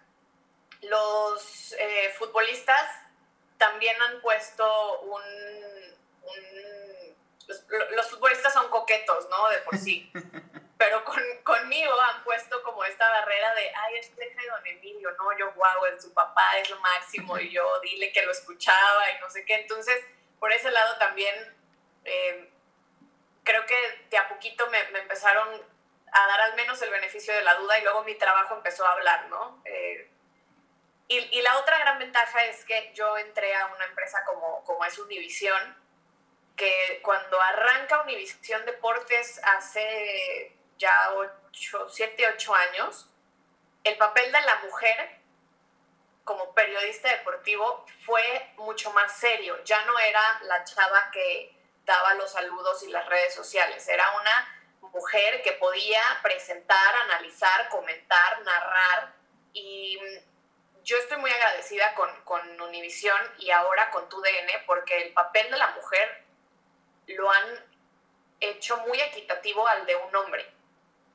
[0.82, 2.90] Los eh, futbolistas
[3.58, 5.22] también han puesto un...
[7.92, 9.50] los, futbolistas son coquetos, ¿no?
[9.50, 10.12] De por sí.
[10.82, 15.12] Pero con, conmigo han puesto como esta barrera de, ay, es hija de don Emilio,
[15.12, 19.20] no, yo, guau, su papá es lo máximo, y yo dile que lo escuchaba y
[19.20, 19.54] no sé qué.
[19.54, 20.04] Entonces,
[20.40, 21.36] por ese lado también
[22.04, 22.52] eh,
[23.44, 25.50] creo que de a poquito me, me, empezaron
[26.14, 28.94] a dar al menos el beneficio de la duda y luego mi trabajo empezó a
[28.94, 29.62] hablar, ¿no?
[29.66, 30.10] Eh,
[31.10, 34.84] y, y, la otra gran ventaja es que yo entré a una empresa como, como
[34.84, 35.78] es Univision,
[36.56, 41.10] que cuando arranca Univision Deportes hace ya
[41.52, 43.08] 7, 8 años,
[43.84, 45.22] el papel de la mujer
[46.24, 49.64] como periodista deportivo fue mucho más serio.
[49.64, 54.58] Ya no era la chava que daba los saludos y las redes sociales, era una
[54.82, 59.14] mujer que podía presentar, analizar, comentar, narrar
[59.54, 60.00] y
[60.84, 65.58] yo estoy muy agradecida con, con Univisión y ahora con TUDN porque el papel de
[65.58, 66.24] la mujer
[67.08, 67.66] lo han
[68.40, 70.61] hecho muy equitativo al de un hombre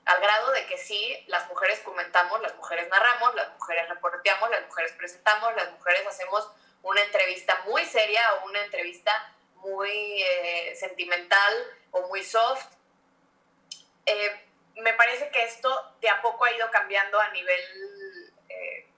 [0.06, 4.64] al grado de que sí, las mujeres comentamos, las mujeres narramos, las mujeres reporteamos, las
[4.66, 6.48] mujeres presentamos, las mujeres hacemos
[6.82, 11.54] una entrevista muy seria o una entrevista muy eh, sentimental
[11.90, 12.66] o muy soft.
[14.06, 18.88] Eh, me parece que esto de a poco ha ido cambiando a nivel eh,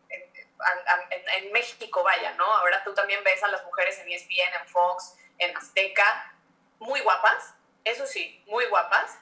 [1.36, 2.44] en, México, vaya, ¿no?
[2.44, 6.34] Ahora tú también ves a las mujeres en ESPN, en Fox, en Azteca,
[6.80, 9.18] muy guapas, eso sí, muy guapas,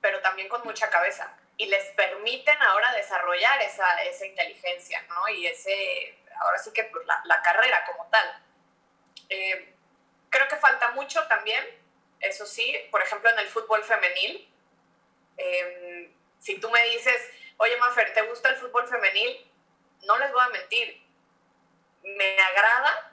[0.00, 1.36] pero también con mucha cabeza.
[1.56, 5.28] Y les permiten ahora desarrollar esa, esa inteligencia, ¿no?
[5.28, 8.42] Y ese, ahora sí que pues, la, la, carrera como tal.
[9.28, 9.74] Eh,
[10.30, 11.64] creo que falta mucho también,
[12.20, 14.48] eso sí, por ejemplo, en el fútbol femenil.
[15.36, 19.50] Eh, si tú me dices, oye, Mafer, ¿te gusta el fútbol femenil?
[20.02, 21.02] No les voy a mentir,
[22.02, 23.12] me agrada,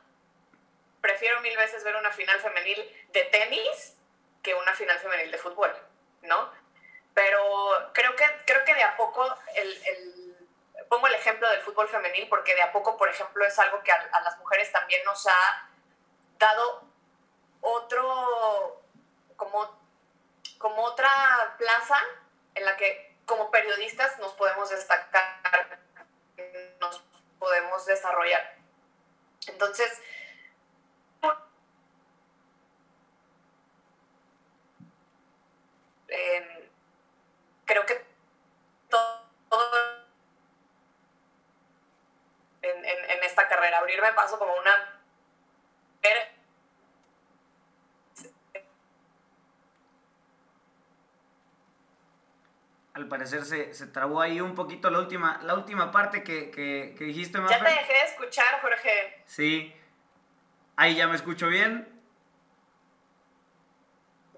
[1.01, 3.97] prefiero mil veces ver una final femenil de tenis
[4.41, 5.73] que una final femenil de fútbol,
[6.21, 6.51] ¿no?
[7.17, 9.25] Pero creo que, creo que de a poco,
[9.55, 10.37] el,
[10.87, 13.91] pongo el ejemplo del fútbol femenil, porque de a poco, por ejemplo, es algo que
[13.91, 15.67] a, las mujeres también nos ha
[16.37, 16.83] dado
[17.61, 18.83] otro,
[19.35, 19.81] como,
[20.59, 21.97] como otra plaza
[22.53, 25.79] en la que como periodistas nos podemos destacar,
[26.79, 27.01] nos
[27.39, 28.57] podemos desarrollar.
[29.47, 30.03] Entonces,
[43.87, 44.93] abrirme paso como una
[52.93, 56.95] Al parecer se, se, trabó ahí un poquito la última, la última parte que, que,
[56.97, 57.51] dijiste más.
[57.51, 59.21] Ya te dejé de escuchar, Jorge.
[59.27, 59.71] Sí.
[60.75, 61.87] Ahí ya me escucho bien.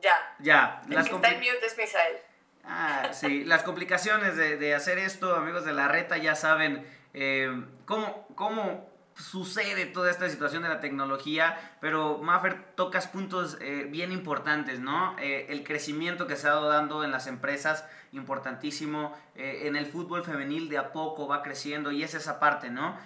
[0.01, 0.35] Ya.
[0.39, 0.81] Ya.
[0.89, 2.17] El las que está en mute es Misael.
[2.65, 3.45] Ah, sí.
[3.45, 8.88] las complicaciones de, hacer esto, amigos de la reta, ya saben eh, cómo, cómo
[9.19, 15.15] sucede toda esta situación de la tecnología, pero Maffer tocas puntos eh, bien importantes, ¿no?
[15.19, 20.23] Eh, el crecimiento que se ha dado dando en las empresas, importantísimo, en el fútbol
[20.23, 22.97] femenil de a poco va creciendo y es esa parte, ¿no?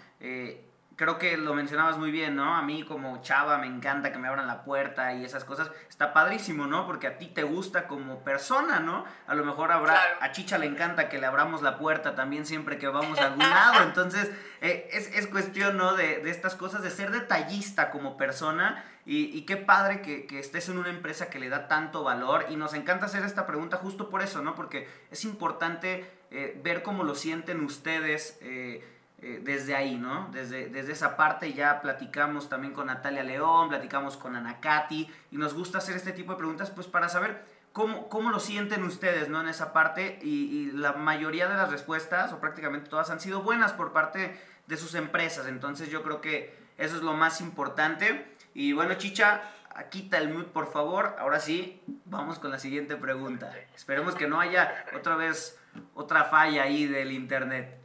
[0.96, 2.56] Creo que lo mencionabas muy bien, ¿no?
[2.56, 5.72] A mí como chava me encanta que me abran la puerta y esas cosas.
[5.90, 6.86] Está padrísimo, ¿no?
[6.86, 9.06] Porque a ti te gusta como persona, ¿no?
[9.28, 12.78] A lo mejor habrá, a Chicha le encanta que le abramos la puerta también siempre
[12.78, 13.84] que vamos a algún lado.
[13.88, 14.30] Entonces,
[14.62, 15.96] eh, es, es, cuestión, ¿no?
[15.96, 18.84] De, de, estas cosas, de ser detallista como persona.
[19.06, 22.46] Y, y qué padre que, que, estés en una empresa que le da tanto valor.
[22.50, 24.56] Y nos encanta hacer esta pregunta justo por eso, ¿no?
[24.56, 28.38] Porque es importante eh, ver cómo lo sienten ustedes.
[28.42, 28.93] Eh,
[29.26, 30.28] eh, desde ahí, ¿no?
[30.34, 35.38] Desde, desde esa parte ya platicamos también con Natalia León, platicamos con Ana Katy y
[35.38, 39.30] nos gusta hacer este tipo de preguntas pues para saber cómo, cómo lo sienten ustedes,
[39.30, 39.40] ¿no?
[39.40, 43.72] En esa parte y, la mayoría de las respuestas o prácticamente todas han sido buenas
[43.72, 48.74] por parte de sus empresas, entonces yo creo que eso es lo más importante y
[48.74, 49.42] bueno Chicha,
[49.90, 53.54] quita el mute por favor, ahora sí, vamos con la siguiente pregunta.
[53.74, 55.58] Esperemos que no haya otra vez
[55.94, 57.83] otra falla ahí del internet.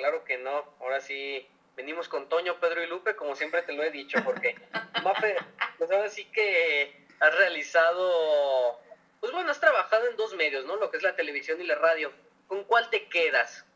[0.00, 0.64] Claro que no.
[0.80, 4.56] Ahora sí, venimos con Toño, Pedro y Lupe, como siempre te lo he dicho, porque,
[5.04, 5.36] Mafe,
[5.76, 8.80] pues ahora sí que has realizado,
[9.20, 10.76] pues bueno, has trabajado en dos medios, ¿no?
[10.76, 12.10] Lo que es la televisión y la radio.
[12.48, 13.66] ¿Con cuál te quedas?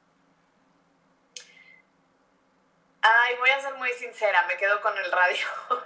[3.03, 5.47] Ay, voy a ser muy sincera, me quedo con el radio.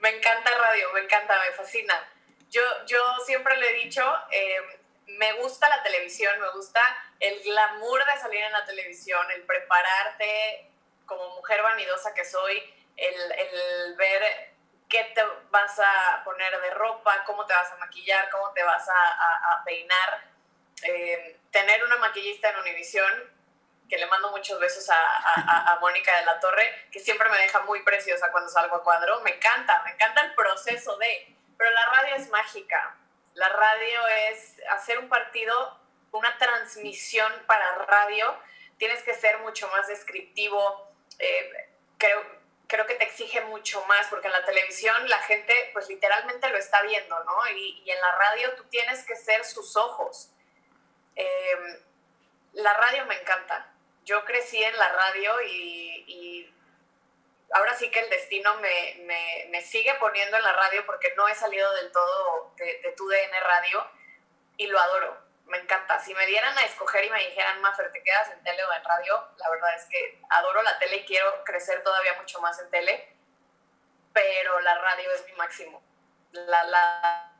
[0.00, 2.12] me encanta el radio, me encanta, me fascina.
[2.50, 4.79] Yo, yo siempre le he dicho, eh,
[5.18, 6.80] me gusta la televisión, me gusta
[7.18, 10.70] el glamour de salir en la televisión, el prepararte
[11.06, 12.62] como mujer vanidosa que soy,
[12.96, 14.54] el, ver
[14.88, 18.88] qué te vas a poner de ropa, cómo te vas a maquillar, cómo te vas
[18.88, 20.24] a, peinar.
[20.82, 23.40] Eh, tener una maquillista en Univisión,
[23.88, 27.60] que le mando muchos besos a, a, Mónica de la Torre, que siempre me deja
[27.62, 29.20] muy preciosa cuando salgo a cuadro.
[29.22, 32.96] Me encanta, me encanta el proceso de, pero la radio es mágica.
[33.34, 35.78] La radio es hacer un partido,
[36.12, 38.36] una transmisión para radio.
[38.76, 40.88] Tienes que ser mucho más descriptivo.
[41.18, 42.24] Eh, creo,
[42.66, 46.58] creo que te exige mucho más, porque en la televisión la gente pues literalmente lo
[46.58, 47.48] está viendo, ¿no?
[47.54, 50.30] Y, en la radio tú tienes que ser sus ojos.
[51.14, 51.78] Em,
[52.54, 53.72] la radio me encanta.
[54.04, 56.52] Yo crecí en la radio y
[57.52, 61.28] ahora sí que el destino me, me, me, sigue poniendo en la radio porque no
[61.28, 63.86] he salido del todo de, de tu DN Radio
[64.56, 65.98] y lo adoro, me encanta.
[65.98, 68.84] Si me dieran a escoger y me dijeran, Mafer, ¿te quedas en tele o en
[68.84, 69.28] radio?
[69.36, 73.16] La verdad es que adoro la tele y quiero crecer todavía mucho más en tele,
[74.12, 75.82] pero la radio es mi máximo.
[76.32, 77.32] La, la,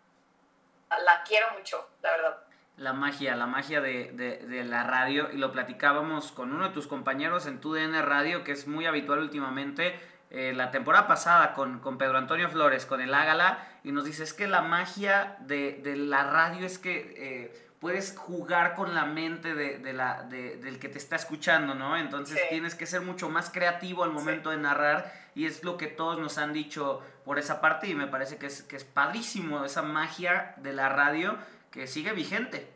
[0.98, 2.49] la quiero mucho, la verdad
[2.80, 4.12] la magia, la magia de,
[4.48, 8.42] de, la radio y lo platicábamos con uno de tus compañeros en tu DN Radio,
[8.42, 13.02] que es muy habitual últimamente, eh, la temporada pasada con, con, Pedro Antonio Flores, con
[13.02, 17.14] el Ágala, y nos dice, es que la magia de, de la radio es que
[17.18, 21.98] eh, puedes jugar con la mente de, la, del que te está escuchando, ¿no?
[21.98, 25.86] Entonces tienes que ser mucho más creativo al momento de narrar y es lo que
[25.86, 29.64] todos nos han dicho por esa parte y me parece que es, que es padrísimo
[29.64, 31.38] esa magia de la radio
[31.70, 32.68] que sigue vigente.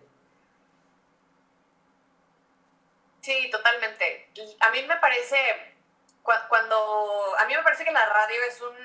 [3.20, 4.30] Sí, totalmente.
[4.61, 5.74] A mí me parece,
[6.22, 8.76] cuando, a mí me parece que la radio es un,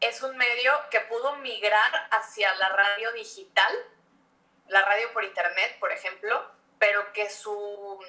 [0.00, 3.72] es un medio que pudo migrar hacia la radio digital,
[4.68, 8.00] la radio por internet, por ejemplo, pero que su,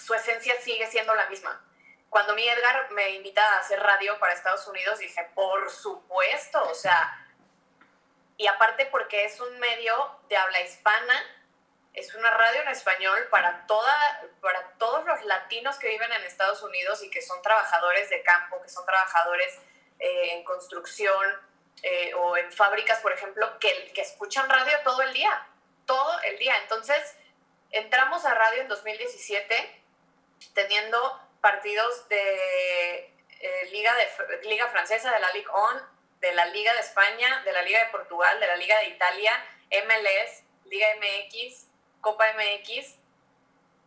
[0.00, 1.64] su esencia sigue siendo la misma.
[2.10, 6.74] Cuando mi Edgar me invita a hacer radio para Estados Unidos, dije, por supuesto, o
[6.74, 7.27] sea,
[8.38, 9.94] y aparte porque es un medio
[10.28, 11.14] de habla hispana,
[11.92, 16.62] es una radio en español para, toda, para todos los latinos que viven en Estados
[16.62, 19.58] Unidos y que son trabajadores de campo, que son trabajadores
[19.98, 21.26] eh, en construcción
[21.82, 25.44] eh, o en fábricas, por ejemplo, que, que escuchan radio todo el día,
[25.84, 26.56] todo el día.
[26.62, 27.16] Entonces,
[27.72, 29.82] entramos a radio en 2017
[30.54, 36.72] teniendo partidos de eh, Liga, de Liga Francesa, de la Ligue 1, de la Liga
[36.74, 39.32] de España, de la Liga de Portugal, de la Liga de Italia,
[39.70, 41.66] MLS, Liga MX,
[42.00, 42.96] Copa MX,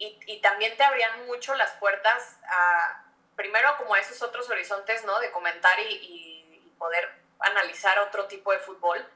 [0.03, 5.19] y, también te abrían mucho las puertas a, primero como a esos otros horizontes, ¿no?
[5.19, 7.07] De comentar y, poder
[7.39, 9.07] analizar otro tipo de fútbol.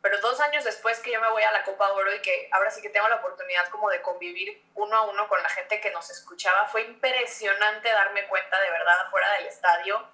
[0.00, 2.70] pero dos años después que yo me voy a la Copa Oro y que ahora
[2.70, 5.90] sí que tengo la oportunidad como de convivir uno a uno con la gente que
[5.90, 10.08] nos escuchaba, fue impresionante darme cuenta de verdad afuera del estadio,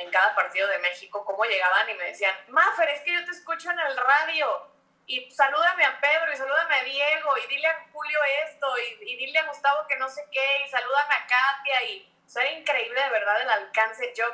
[0.00, 3.30] en cada partido de México, cómo llegaban y me decían, Mafer, es que yo te
[3.30, 4.68] escucho en el radio
[5.06, 8.66] y salúdame a Pedro y salúdame a Diego y dile a Julio esto
[9.00, 12.42] y, dile a Gustavo que no sé qué y salúdame a Katia y o sea,
[12.42, 14.12] era increíble de verdad el alcance.
[14.16, 14.24] Yo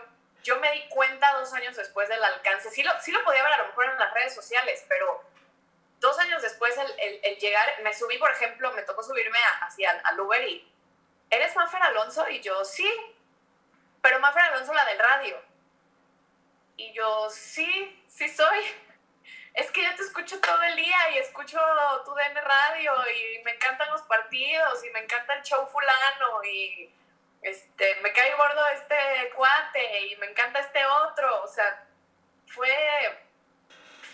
[0.47, 3.53] yo me di cuenta dos años después del alcance, sí lo, sí lo podía ver
[3.55, 5.25] a lo mejor en las redes sociales, pero
[5.99, 10.47] dos años después el, llegar, me subí, por ejemplo, me tocó subirme hacia al Uber
[10.49, 10.73] y,
[11.31, 12.29] ¿eres Mafer Alonso?
[12.29, 12.89] Y yo, sí,
[14.01, 15.43] pero Mafer Alonso la del radio.
[16.77, 18.59] Y yo, sí, sí soy.
[19.55, 21.59] Es que yo te escucho todo el día y escucho
[22.05, 26.93] tu DN Radio y me encantan los partidos y me encanta el show fulano y
[27.47, 31.87] este, me cae gordo este cuate y me encanta este otro, o sea,
[32.49, 32.69] fue,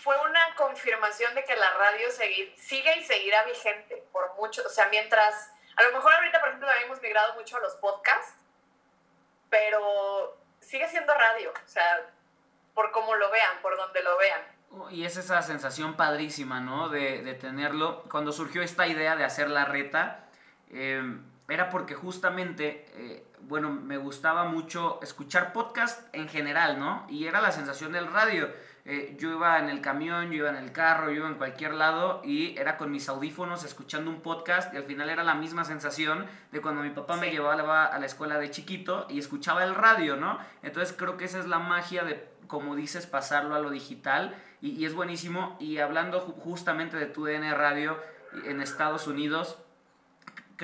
[0.03, 4.87] fue una confirmación de que la radio sigue y seguirá vigente por mucho, o sea,
[4.87, 8.35] mientras, a lo mejor ahorita, por ejemplo, hemos migrado mucho a los podcasts,
[9.49, 12.07] pero sigue siendo radio, o sea,
[12.73, 14.41] por cómo lo vean, por donde lo vean.
[14.91, 16.89] Y es esa sensación padrísima, ¿no?
[16.89, 18.03] De, de tenerlo.
[18.09, 20.25] Cuando surgió esta idea de hacer la reta,
[20.69, 27.05] eh, era porque justamente, eh, bueno, me gustaba mucho escuchar podcast en general, ¿no?
[27.09, 28.49] Y era la sensación del radio.
[28.85, 31.73] Eh, yo iba en el camión, yo iba en el carro, yo iba en cualquier
[31.73, 35.63] lado y era con mis audífonos escuchando un podcast y al final era la misma
[35.63, 39.73] sensación de cuando mi papá me llevaba a la escuela de chiquito y escuchaba el
[39.73, 40.37] radio, ¿no?
[40.63, 44.71] Entonces creo que esa es la magia de, como dices, pasarlo a lo digital y,
[44.71, 45.55] y es buenísimo.
[45.61, 47.97] Y hablando justamente de tu DN Radio
[48.45, 49.62] en Estados Unidos,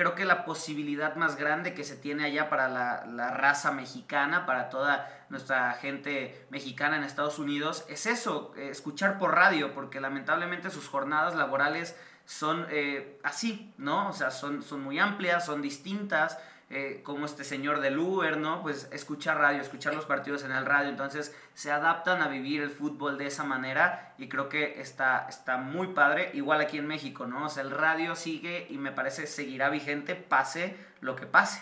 [0.00, 4.70] creo que la posibilidad más grande que se tiene allá para la, raza mexicana, para
[4.70, 10.88] toda nuestra gente mexicana en Estados Unidos, es eso, escuchar por radio, porque lamentablemente sus
[10.88, 14.08] jornadas laborales son eh, así, ¿no?
[14.08, 16.38] O sea, son, son muy amplias, son distintas.
[16.72, 18.62] Eh, como este señor del Uber, ¿no?
[18.62, 22.70] Pues escuchar radio, escuchar los partidos en el radio, entonces se adaptan a vivir el
[22.70, 27.26] fútbol de esa manera y creo que está, está muy padre, igual aquí en México,
[27.26, 27.46] ¿no?
[27.46, 31.60] O sea, el radio sigue y me parece seguirá vigente, pase lo que pase.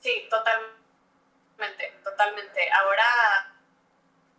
[0.00, 2.70] Sí, totalmente, totalmente.
[2.72, 3.04] Ahora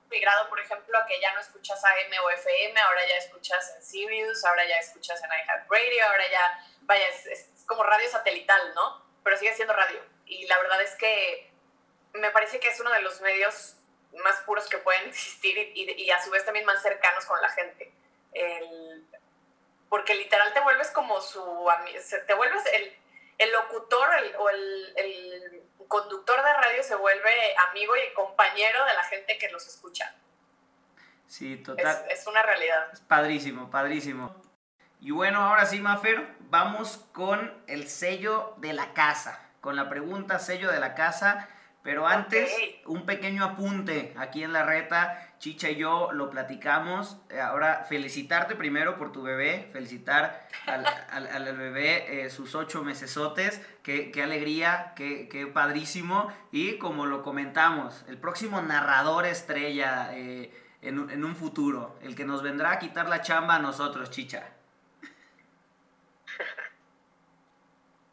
[0.10, 3.84] migrado, por ejemplo, a que ya no escuchas AM o FM, ahora ya escuchas en
[3.84, 9.06] Sirius, ahora ya escuchas en iHeartRadio, ahora ya, vaya, es como radio satelital, ¿no?
[9.24, 10.00] Pero sigue siendo radio.
[10.26, 11.52] Y la verdad es que
[12.14, 13.76] me parece que es uno de los medios
[14.24, 17.92] más puros que pueden existir y, a su vez también más cercanos con la gente.
[19.90, 21.68] porque literal te vuelves como su
[22.26, 22.98] te vuelves el,
[23.38, 29.04] el locutor o el, el, conductor de radio se vuelve amigo y compañero de la
[29.04, 30.14] gente que los escucha.
[31.28, 32.06] Sí, total.
[32.10, 32.90] Es, es una realidad.
[32.92, 34.36] Es padrísimo, padrísimo.
[35.00, 40.40] Y bueno, ahora sí, Mafer, vamos con el sello de la casa, con la pregunta
[40.40, 41.48] sello de la casa.
[41.84, 42.52] Pero antes,
[42.86, 45.24] un pequeño apunte aquí en la reta.
[45.40, 47.18] Chicha y yo lo platicamos.
[47.30, 53.62] Eh, ahora, felicitarte primero por tu bebé, felicitar al, bebé eh, sus ocho mesesotes.
[53.84, 56.28] Qué, qué alegría, qué, qué, padrísimo.
[56.52, 62.26] Y como lo comentamos, el próximo narrador estrella eh, en, en un futuro, el que
[62.26, 64.57] nos vendrá a quitar la chamba a nosotros, Chicha.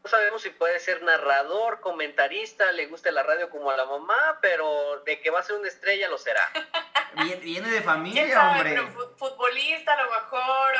[0.04, 4.38] No sabemos si puede ser narrador, comentarista, le guste la radio como a la mamá,
[4.42, 6.42] pero de que va a ser una estrella lo será.
[7.40, 8.82] Viene, de familia, hombre.
[9.16, 10.72] futbolista a lo mejor,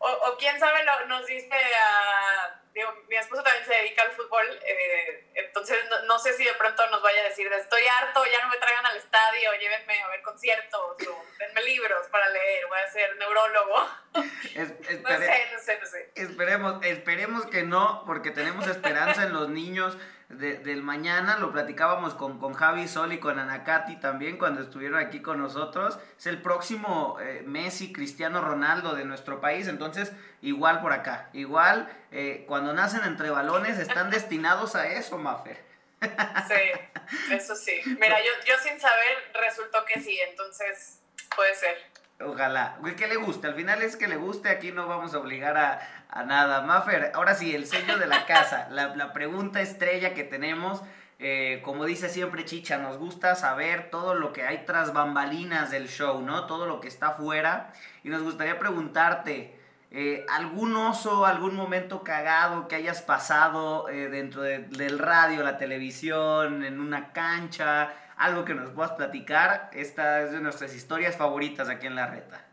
[0.00, 2.61] o, o, quién sabe, nos dice a
[3.08, 7.02] mi esposo también se dedica al fútbol, eh, entonces no, sé si de pronto nos
[7.02, 10.80] vaya a decir, estoy harto, ya no me traigan al estadio, llévenme a ver conciertos,
[10.80, 13.88] o denme libros para leer, voy a ser neurólogo.
[14.14, 16.12] no sé, no sé, no sé.
[16.14, 19.98] Esperemos, esperemos que no, porque tenemos esperanza en los niños
[20.32, 25.20] del mañana, lo platicábamos con, con Javi Sol y con Anacati también cuando estuvieron aquí
[25.20, 25.98] con nosotros.
[26.18, 31.28] Es el próximo eh, Messi, Cristiano Ronaldo de nuestro país, entonces igual por acá.
[31.32, 35.62] Igual eh, cuando nacen entre balones están destinados a eso, Maffer.
[36.00, 37.80] Sí, eso sí.
[37.84, 41.00] Mira, yo, yo sin saber resultó que sí, entonces
[41.36, 41.91] puede ser.
[42.26, 42.78] Ojalá.
[42.96, 43.48] Que le guste.
[43.48, 44.48] Al final es que le guste.
[44.48, 46.62] Aquí no vamos a obligar a, nada.
[46.62, 48.68] Maffer, ahora sí, el sello de la casa.
[48.70, 50.82] La, pregunta estrella que tenemos.
[51.18, 55.88] Eh, como dice siempre Chicha, nos gusta saber todo lo que hay tras bambalinas del
[55.88, 56.46] show, ¿no?
[56.46, 57.72] Todo lo que está afuera.
[58.02, 59.56] Y nos gustaría preguntarte,
[59.92, 66.64] eh, ¿algún oso, algún momento cagado que hayas pasado eh, dentro del radio, la televisión,
[66.64, 67.92] en una cancha?
[68.22, 69.70] Algo que nos puedas platicar.
[69.72, 72.44] Esta es de nuestras historias favoritas aquí en la reta.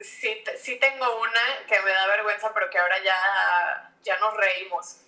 [0.00, 5.00] sí, sí tengo una que me da vergüenza, pero que ahora ya, ya nos reímos.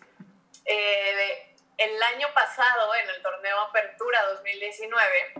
[0.65, 5.35] Eh, el año pasado, en el torneo Apertura 2019,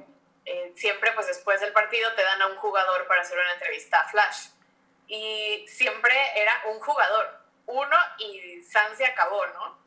[0.47, 4.01] eh, siempre pues después del partido te dan a un jugador para hacer una entrevista
[4.01, 4.49] a Flash.
[5.07, 9.79] Y siempre era un jugador, uno y San se acabó, ¿no?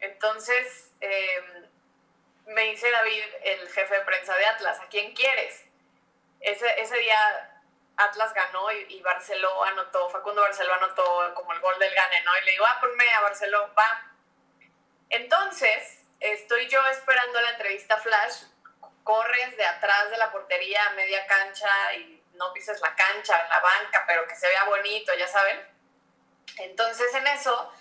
[0.00, 1.67] Entonces em,
[2.48, 5.64] me dice David, el jefe de prensa de Atlas, ¿a quién quieres?
[6.40, 7.58] Ese, ese día
[7.96, 12.38] Atlas ganó y, Barceló anotó, Facundo Barceló anotó como el gol del gane, ¿no?
[12.38, 14.12] Y le digo, ah, ponme a Barceló, va.
[15.10, 18.44] Entonces, estoy yo esperando la entrevista flash,
[19.02, 23.60] corres de atrás de la portería a media cancha y no pises la cancha, la
[23.60, 25.60] banca, pero que se vea bonito, ya saben.
[26.58, 27.72] Entonces, en eso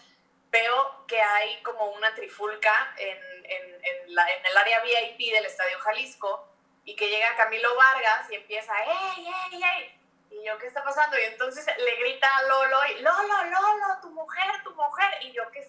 [0.50, 5.46] veo que hay como una trifulca en, en, en, la, en el área VIP del
[5.46, 6.48] Estadio Jalisco
[6.86, 10.00] y que llega Camilo Vargas y empieza, ¡ey, ey, ey!
[10.30, 11.18] Y yo, ¿qué está pasando?
[11.20, 15.18] Y entonces le grita a Lolo, y, Lolo, Lolo, tu mujer, tu mujer.
[15.22, 15.68] Y yo, ¿qué,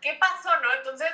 [0.00, 0.72] qué pasó, no?
[0.72, 1.10] Entonces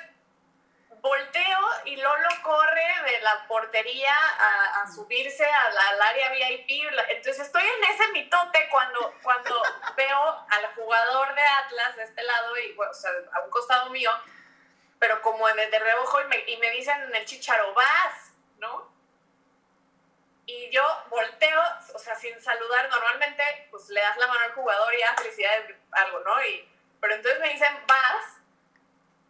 [1.00, 6.86] volteo y Lolo corre de la portería a, subirse al área VIP.
[7.08, 9.62] Entonces estoy en ese mitote cuando, cuando
[9.96, 14.10] veo al jugador de Atlas de este lado, y, o sea, a un costado mío,
[15.00, 18.90] pero como de, de reojo y me, y me dicen en el chicharo, vas, ¿no?
[20.50, 21.62] y yo volteo,
[21.94, 25.76] o sea, sin saludar, normalmente pues le das la mano al jugador y ya felicidades,
[25.92, 26.44] algo, ¿no?
[26.44, 26.68] Y,
[27.00, 28.40] pero entonces me dicen, vas,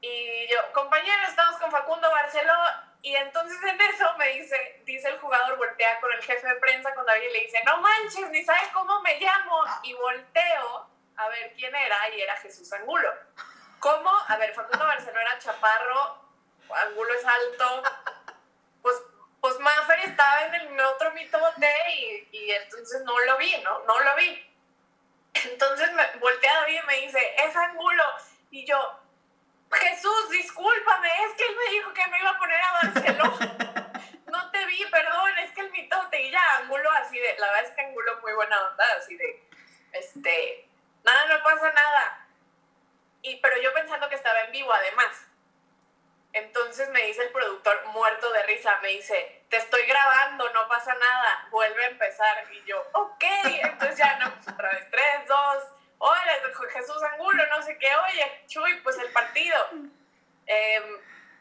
[0.00, 2.56] y yo, compañero, estamos con Facundo Barceló,
[3.02, 6.94] y entonces en eso me dice, dice el jugador, voltea con el jefe de prensa,
[6.94, 11.28] con David, y le dice, no manches, ni sabes cómo me llamo, y volteo a
[11.28, 13.12] ver quién era, y era Jesús Angulo.
[13.80, 14.10] ¿Cómo?
[14.28, 16.24] A ver, Facundo Barceló era chaparro,
[16.70, 17.82] Angulo es alto,
[18.82, 18.96] pues
[19.40, 23.78] pues Maffer estaba en el otro mitote y, y entonces no lo vi, ¿no?
[23.84, 24.46] No lo vi.
[25.32, 28.04] Entonces me voltea David y me dice, es Angulo.
[28.50, 29.00] Y yo,
[29.72, 33.92] Jesús, discúlpame, es que él me dijo que me iba a poner a Barcelona.
[34.26, 36.20] no te vi, perdón, es que el mitote.
[36.20, 39.48] Y ya, Angulo así de, la verdad es que Angulo muy buena onda, así de,
[39.92, 40.68] este,
[41.02, 42.26] nada, no pasa nada.
[43.22, 45.26] Y, pero yo pensando que estaba en vivo además.
[46.32, 50.94] Entonces me dice el productor, muerto de risa, me dice, te estoy grabando, no pasa
[50.94, 52.44] nada, vuelve a empezar.
[52.52, 53.24] Y yo, ok,
[53.62, 55.64] entonces ya no, pues otra vez, tres, dos,
[55.98, 56.32] hola,
[56.72, 59.56] Jesús Angulo, no sé qué, oye, Chuy, pues el partido.
[60.46, 60.98] Em,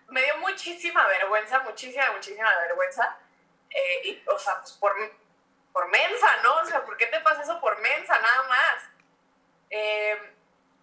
[0.07, 3.17] me dio muchísima vergüenza, muchísima, muchísima vergüenza.
[3.69, 4.93] Eh, y, o sea, pues por,
[5.71, 6.55] por mensa, ¿no?
[6.57, 8.89] O sea, ¿por qué te pasa eso por mensa, nada más?
[9.69, 10.33] Eh,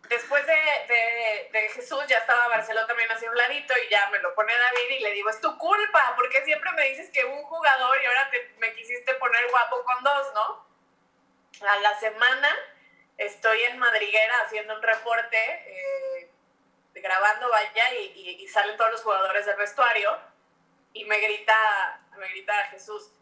[0.08, 4.34] después de, de, Jesús ya estaba Barcelona también así un ladito y ya me lo
[4.34, 8.00] pone David y le digo, es tu culpa, porque siempre me dices que un jugador
[8.00, 10.66] y ahora me quisiste poner guapo con dos, ¿no?
[11.68, 12.48] A la semana
[13.18, 16.30] estoy en Madriguera haciendo un reporte, eh,
[16.94, 20.18] grabando, vaya, y, y, salen todos los jugadores del vestuario
[20.92, 23.12] y me grita, me grita Jesús,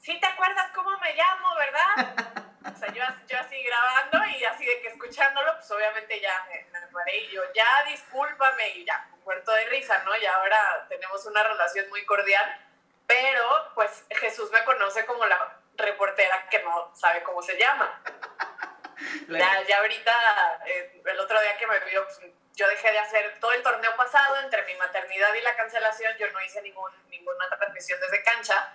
[0.00, 2.43] ¿sí te acuerdas cómo me llamo, verdad?
[2.74, 6.66] O sea, yo, yo, así grabando y así de que escuchándolo, pues obviamente ya me,
[7.04, 10.16] me y yo, ya discúlpame y ya, muerto de risa, ¿no?
[10.16, 12.58] Y ahora tenemos una relación muy cordial,
[13.06, 18.00] pero pues Jesús me conoce como la reportera que no sabe cómo se llama.
[19.28, 22.20] Ya, ya ahorita, eh, el otro día que me vio, pues,
[22.54, 26.30] yo dejé de hacer todo el torneo pasado, entre mi maternidad y la cancelación, yo
[26.30, 28.72] no hice ningún, ninguna transmisión desde cancha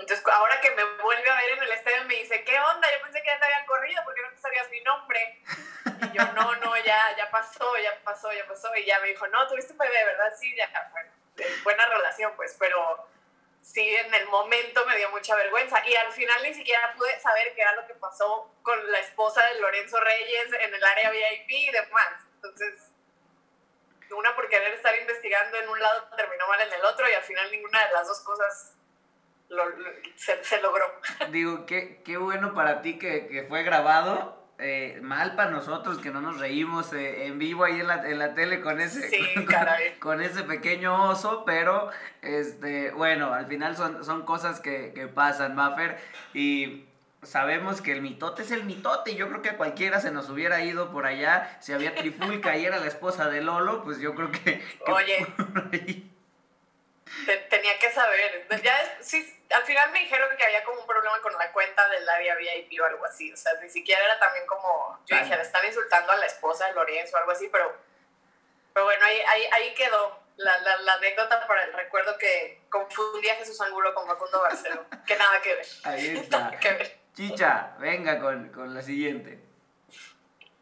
[0.00, 2.88] entonces, ahora que me vuelve a ver en el estadio, me dice, ¿qué onda?
[2.90, 5.42] Yo pensé que ya te habían corrido porque no te sabías mi nombre.
[6.02, 8.74] Y yo, no, no, ya, ya pasó, ya pasó, ya pasó.
[8.76, 10.32] Y ya me dijo, no, tuviste un bebé, ¿verdad?
[10.38, 11.10] Sí, ya, bueno,
[11.64, 13.06] buena relación, pues, pero
[13.60, 15.86] sí, en el momento me dio mucha vergüenza.
[15.86, 19.44] Y al final ni siquiera pude saber qué era lo que pasó con la esposa
[19.48, 22.24] de Lorenzo Reyes en el área VIP y demás.
[22.36, 22.90] Entonces,
[24.12, 27.22] una por querer estar investigando en un lado terminó mal en el otro y al
[27.22, 28.74] final ninguna de las dos cosas
[30.16, 30.84] se, logró.
[31.32, 34.38] Digo, qué, qué bueno para ti que, que fue grabado.
[34.62, 38.18] Eh, mal para nosotros que no nos reímos eh, en vivo ahí en la, en
[38.18, 39.10] la tele con ese,
[40.00, 41.88] con, ese pequeño oso, pero
[42.20, 45.98] este, bueno, al final son, son cosas que, que pasan, Maffer,
[46.34, 46.84] y
[47.22, 50.28] sabemos que el mitote es el mitote, y yo creo que a cualquiera se nos
[50.28, 54.14] hubiera ido por allá, si había Trifulca y era la esposa de Lolo, pues yo
[54.14, 54.62] creo que...
[54.86, 56.06] Oye.
[57.48, 58.46] tenía que saber.
[58.62, 62.08] Ya sí, al final me dijeron que había como un problema con la cuenta del
[62.08, 63.32] área VIP o algo así.
[63.32, 64.98] O sea, ni siquiera era también como.
[65.06, 67.74] Yo dije, le están insultando a la esposa de Lorenzo o algo así, pero.
[68.72, 73.32] Pero bueno, ahí, ahí, ahí quedó la, la, la, anécdota para el recuerdo que confundía
[73.32, 74.84] a Jesús Angulo con Facundo Barceló.
[75.06, 75.66] que nada que ver.
[75.84, 76.50] Ahí está.
[76.58, 77.00] que ver.
[77.14, 79.49] Chicha, venga con, con la siguiente.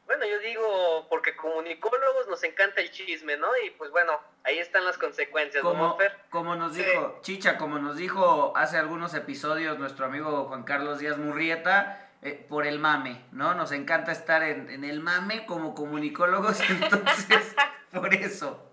[0.09, 3.49] Bueno, yo digo, porque comunicólogos nos encanta el chisme, ¿no?
[3.63, 6.17] Y pues bueno, ahí están las consecuencias, como, ¿no, Fer?
[6.31, 11.19] Como nos dijo, Chicha, como nos dijo hace algunos episodios nuestro amigo Juan Carlos Díaz
[11.19, 13.55] Murrieta, eh, por el mame, ¿no?
[13.55, 17.55] Nos encanta estar en, en el mame como comunicólogos, entonces,
[17.93, 18.73] por eso.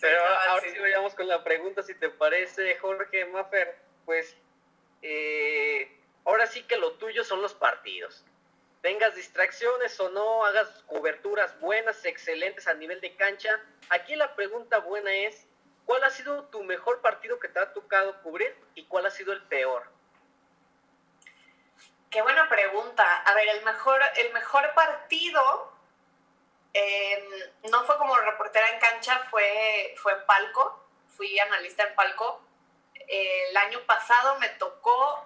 [0.00, 4.36] Pero ahora sí vayamos con la pregunta, si te parece, Jorge Maffer, pues
[5.00, 5.90] eh,
[6.24, 8.24] ahora sí que lo tuyo son los partidos.
[8.82, 13.60] Tengas distracciones o no, hagas coberturas buenas, excelentes a nivel de cancha.
[13.88, 15.46] Aquí la pregunta buena es,
[15.86, 19.32] ¿cuál ha sido tu mejor partido que te ha tocado cubrir y cuál ha sido
[19.32, 19.88] el peor?
[22.10, 23.22] Qué buena pregunta.
[23.22, 25.74] A ver, el mejor, el mejor partido
[26.74, 30.84] Em, no fue como reportera en cancha, fue, fue en palco,
[31.16, 32.42] fui analista en palco.
[33.06, 35.24] el año pasado me tocó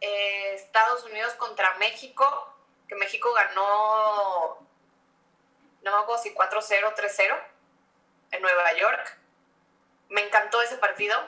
[0.00, 2.54] eh, Estados Unidos contra México,
[2.88, 4.58] que México ganó,
[5.82, 7.38] no me acuerdo si 4-0, 3-0
[8.32, 9.18] en Nueva York.
[10.08, 11.18] Me encantó ese partido.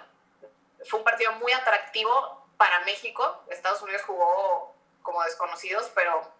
[0.86, 3.44] Fue un partido muy atractivo para México.
[3.50, 6.32] Estados Unidos jugó como desconocidos, pero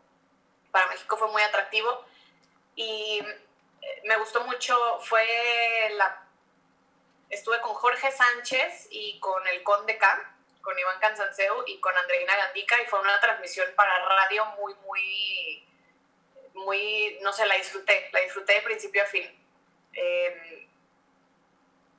[0.70, 2.05] para México fue muy atractivo
[2.74, 3.20] y
[3.83, 5.26] eh, me gustó mucho, fue
[5.93, 6.26] la...
[7.28, 12.36] Estuve con Jorge Sánchez y con el Conde K, con Iván Cansanseu y con Andreina
[12.36, 15.68] Gandica y fue una transmisión para radio muy, muy,
[16.54, 19.24] muy, no sé, la disfruté, la disfruté de principio a fin.
[19.92, 20.68] Em,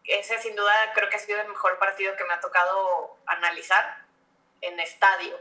[0.05, 4.05] ese sin duda creo que ha sido el mejor partido que me ha tocado analizar
[4.61, 5.39] en estadio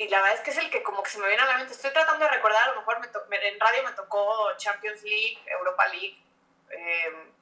[0.00, 1.58] y la verdad es que es el que como que se me viene a la
[1.58, 1.74] mente.
[1.74, 6.24] Estoy tratando de recordar, a lo mejor en radio me tocó Champions League, Europa League,
[6.70, 7.32] em,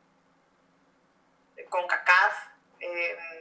[1.68, 2.48] con CACAF.
[2.80, 3.37] Em,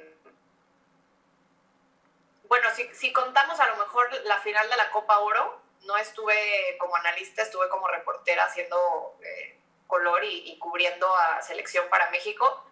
[2.48, 6.78] bueno, si, si contamos a lo mejor la final de la Copa Oro, no estuve
[6.80, 12.66] como analista, estuve como reportera haciendo eh, color y, cubriendo a selección para México,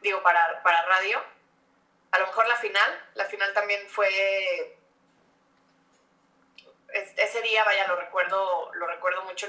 [0.00, 1.22] digo, para, para radio.
[2.10, 4.78] A lo mejor la final, la final también fue
[6.88, 9.46] ese día, vaya, lo recuerdo, lo recuerdo mucho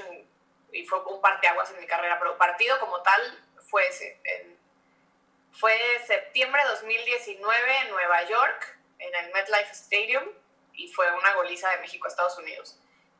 [0.72, 4.20] y fue un parteaguas en mi carrera, pero partido como tal fue ese.
[5.52, 5.74] fue
[6.06, 10.24] septiembre de 2019 en Nueva York, en el MetLife Stadium,
[10.74, 12.78] y fue una goliza de México a Estados Unidos.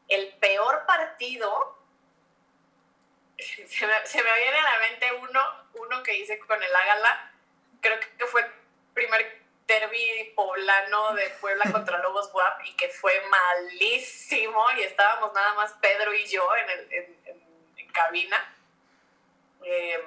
[0.08, 1.78] El peor partido,
[3.38, 5.40] se me, se me viene a la mente uno,
[5.74, 7.32] uno que hice con el Ágala,
[7.80, 8.52] creo que fue el
[8.94, 15.54] primer derby poblano de Puebla contra Lobos Guap y que fue malísimo y estábamos nada
[15.54, 16.92] más Pedro y yo en, el,
[17.26, 18.56] en, cabina.
[19.64, 20.00] Eh,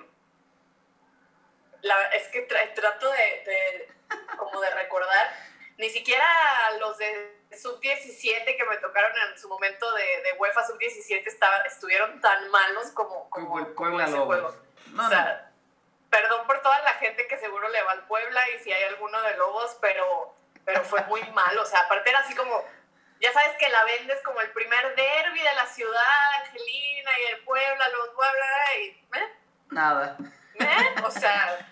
[2.14, 3.90] es que trato de,
[4.38, 5.36] como de recordar,
[5.78, 6.26] ni siquiera
[6.80, 11.24] los de sub-17 que me tocaron en su momento de, de UEFA sub-17
[11.66, 13.60] estuvieron tan malos como, como,
[14.00, 14.56] ese juego.
[14.94, 15.10] No,
[16.10, 19.20] perdón por toda la gente que seguro le va al Puebla y si hay alguno
[19.24, 21.58] de Lobos, pero, pero fue muy mal.
[21.58, 22.64] O sea, aparte era así como,
[23.20, 27.40] ya sabes que la vendes como el primer derby de la ciudad, Angelina y el
[27.44, 28.86] Puebla, los Puebla y...
[29.18, 29.34] ¿eh?
[29.72, 30.18] Nada.
[30.60, 30.96] ¿Eh?
[31.04, 31.70] O sea...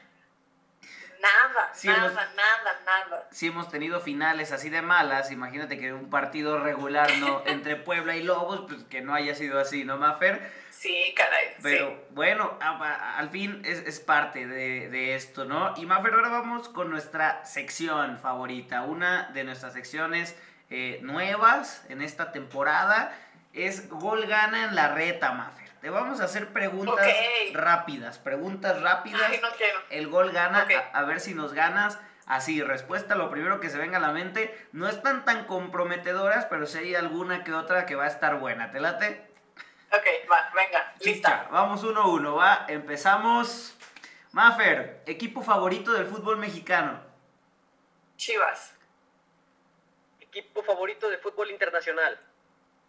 [1.22, 3.28] Nada, nada, nada, nada.
[3.32, 8.16] Si hemos tenido finales así de malas, imagínate que un partido regular no entre Puebla
[8.16, 10.42] y Lobos, pues que no haya sido así, ¿no, Mafer?
[10.72, 11.56] Sí, caray.
[11.62, 15.74] Pero bueno, al fin es, parte de, esto, ¿no?
[15.78, 20.36] Y Mafer, ahora vamos con nuestra sección favorita, una de nuestras secciones
[20.72, 23.16] eh, nuevas en esta temporada.
[23.54, 25.71] Es Gol Gana en la reta, Mafer.
[25.82, 27.08] Te vamos a hacer preguntas
[27.54, 29.22] rápidas, preguntas rápidas.
[29.26, 29.80] Ay, no quiero.
[29.90, 32.00] El gol gana, a, ver si nos ganas.
[32.28, 34.56] Así, respuesta, lo primero que se venga a la mente.
[34.74, 38.70] No están tan comprometedoras, pero si hay alguna que otra que va a estar buena.
[38.72, 39.28] ¿Te late?
[39.92, 41.48] Ok, va, venga, lista.
[41.50, 42.66] Vamos uno a uno, va.
[42.68, 43.76] Empezamos.
[44.34, 47.02] Mafer, equipo favorito del fútbol mexicano.
[48.18, 48.76] Chivas.
[50.20, 52.20] Equipo favorito de fútbol internacional.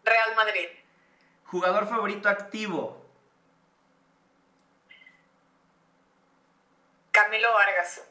[0.04, 0.68] Real Madrid.
[1.52, 2.98] Jugador favorito activo.
[7.10, 8.02] Camilo Vargas.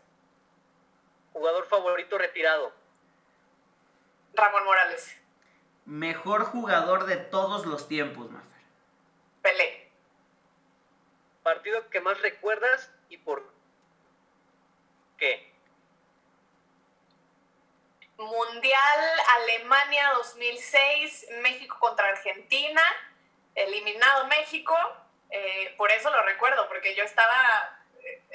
[1.33, 2.71] Jugador favorito retirado.
[4.35, 5.17] Ramón Morales.
[5.85, 8.61] Mejor jugador de todos los tiempos, Mafer.
[9.41, 9.89] Pelé.
[11.41, 13.51] Partido que más recuerdas y por
[15.17, 15.51] qué.
[18.17, 22.83] Mundial Alemania 2006, México contra Argentina,
[23.55, 24.75] eliminado México,
[25.29, 27.77] eh, por eso lo recuerdo, porque yo estaba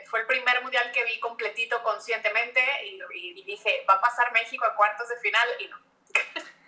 [0.06, 4.64] fue el primer mundial que vi completito conscientemente y, y, dije, va a pasar México
[4.64, 5.78] a cuartos de final y no.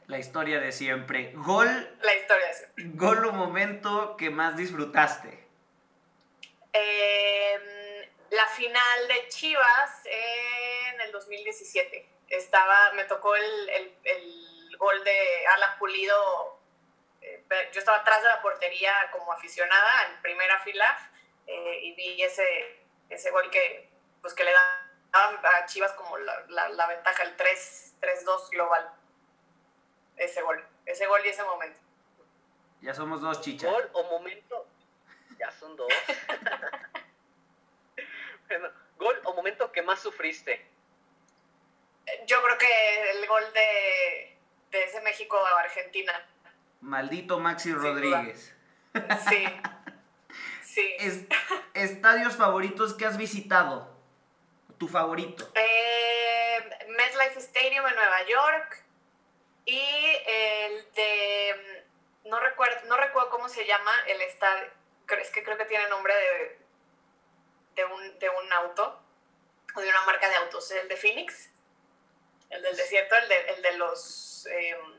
[0.07, 1.33] La historia de siempre.
[1.35, 1.99] Gol.
[2.01, 2.85] La historia de siempre.
[2.95, 5.47] Gol o momento que más disfrutaste.
[6.73, 12.09] Em, la final de Chivas en el 2017.
[12.29, 16.58] Estaba, me tocó el, el, el gol de Alan Pulido.
[17.73, 21.11] Yo estaba atrás de la portería como aficionada en primera fila
[21.47, 23.89] eh, y vi ese, ese gol que,
[24.21, 28.93] pues, que le da a Chivas como la, la, la ventaja, el 3-2 global.
[30.17, 31.79] Ese gol, ese gol y ese momento.
[32.81, 33.71] Ya somos dos, chichas.
[33.71, 34.67] Gol o momento,
[35.39, 35.89] ya son dos.
[38.49, 40.67] bueno, gol o momento que más sufriste.
[42.27, 44.39] Yo creo que el gol de,
[44.71, 46.27] de ese México a Argentina.
[46.81, 48.55] Maldito Maxi Rodríguez.
[49.29, 49.45] Sí.
[50.63, 50.97] Sí.
[51.75, 53.99] ¿Estadios favoritos que has visitado?
[54.79, 55.51] ¿Tu favorito?
[55.57, 58.85] Eh, MetLife Stadium en Nueva York
[59.65, 59.81] y
[60.27, 61.85] el de,
[62.27, 64.71] no recuerdo, no recuerdo cómo se llama el estadio,
[65.21, 66.59] es que creo que tiene nombre de,
[67.75, 69.03] de, un, de un auto
[69.75, 71.51] o de una marca de autos, el de Phoenix,
[72.51, 74.47] el del desierto, el de, el de los...
[74.47, 74.98] Em,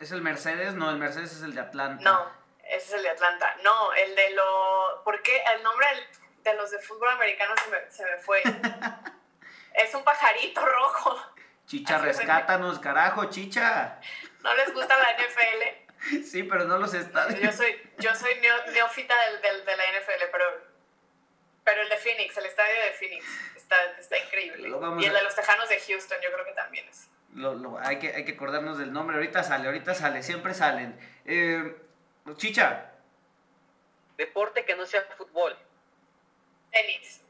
[0.00, 0.74] ¿Es el Mercedes?
[0.74, 2.02] No, el Mercedes es el de Atlanta.
[2.02, 2.30] No,
[2.64, 3.56] ese es el de Atlanta.
[3.62, 5.00] No, el de los...
[5.04, 5.42] ¿Por qué?
[5.56, 5.86] El nombre
[6.42, 8.42] de los de fútbol americano se me, se me fue.
[9.74, 11.20] es un pajarito rojo.
[11.66, 14.00] Chicha, rescátanos, carajo, chicha.
[14.40, 16.24] ¿No les gusta la NFL?
[16.24, 17.40] Sí, pero no los estadios.
[17.40, 18.34] Yo soy, yo soy
[18.72, 20.44] neófita del, del, de la NFL, pero,
[21.62, 24.68] pero el de Phoenix, el estadio de Phoenix, está, está increíble.
[24.98, 27.08] Y el de los Tejanos de Houston, yo creo que también es.
[27.34, 29.16] Lo, lo, hay, que, hay que acordarnos del nombre.
[29.16, 30.98] Ahorita sale, ahorita sale, siempre salen.
[31.24, 31.76] Eh,
[32.36, 32.92] Chicha.
[34.16, 35.56] Deporte que no sea fútbol.
[36.70, 37.22] Tenis.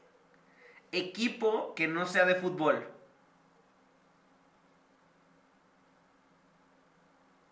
[0.91, 2.87] Equipo que no sea de fútbol.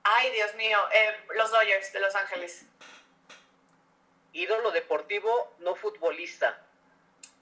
[0.04, 2.66] Ay, Dios mío, eh, los Dodgers de Los Ángeles.
[4.34, 6.66] Ídolo deportivo, no futbolista.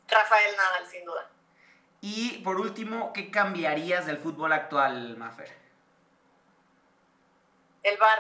[0.08, 1.30] Rafael Nadal, sin duda.
[2.02, 5.52] Y por último, ¿qué cambiarías del fútbol actual, Mafer?
[7.84, 8.20] El bar.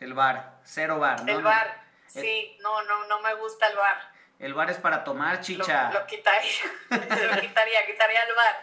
[0.00, 1.32] El bar, cero bar, ¿no?
[1.32, 3.96] El bar, sí, no, no, no me gusta el bar.
[4.38, 5.92] El bar es para tomar chicha.
[5.92, 8.56] Lo, quitaría, lo quitaría, quitaría el bar.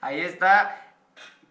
[0.00, 0.80] Ahí está.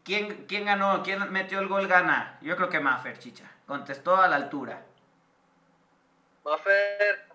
[0.03, 1.03] ¿Quién, ¿Quién ganó?
[1.03, 2.37] ¿Quién metió el gol gana?
[2.41, 3.45] Yo creo que Maffer, chicha.
[3.67, 4.81] Contestó a la altura.
[6.43, 7.32] Maffer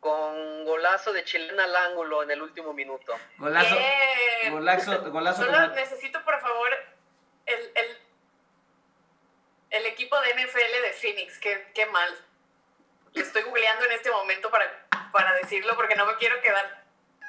[0.00, 3.14] con golazo de chilena al ángulo en el último minuto.
[3.38, 3.76] Golazo.
[4.50, 6.70] Golazo, golazo Solo necesito, por favor,
[7.46, 7.98] el, el,
[9.70, 11.38] el, equipo de NFL de Phoenix.
[11.38, 12.10] Qué, qué mal.
[13.12, 16.80] Lo estoy googleando en este momento para, para decirlo porque no me quiero quedar.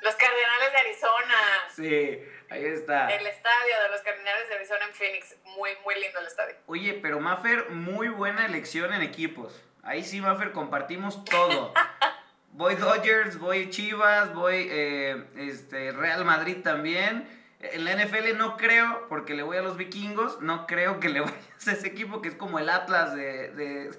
[0.01, 1.36] Los Cardenales de Arizona.
[1.76, 2.28] Sí.
[2.49, 3.07] Ahí está.
[3.09, 5.36] El estadio de los Cardinales de Arizona en Phoenix.
[5.43, 6.55] Muy, muy lindo el estadio.
[6.67, 9.61] Oye, pero Maffer, muy buena elección en equipos.
[9.84, 11.74] Ahí sí, Maffer, compartimos todo.
[12.54, 17.28] voy Dodgers, voy Chivas, voy eh, este, Real Madrid también.
[17.60, 21.20] En la NFL no creo, porque le voy a los vikingos, no creo que le
[21.22, 23.91] vayas a ese equipo que es como el Atlas de, de,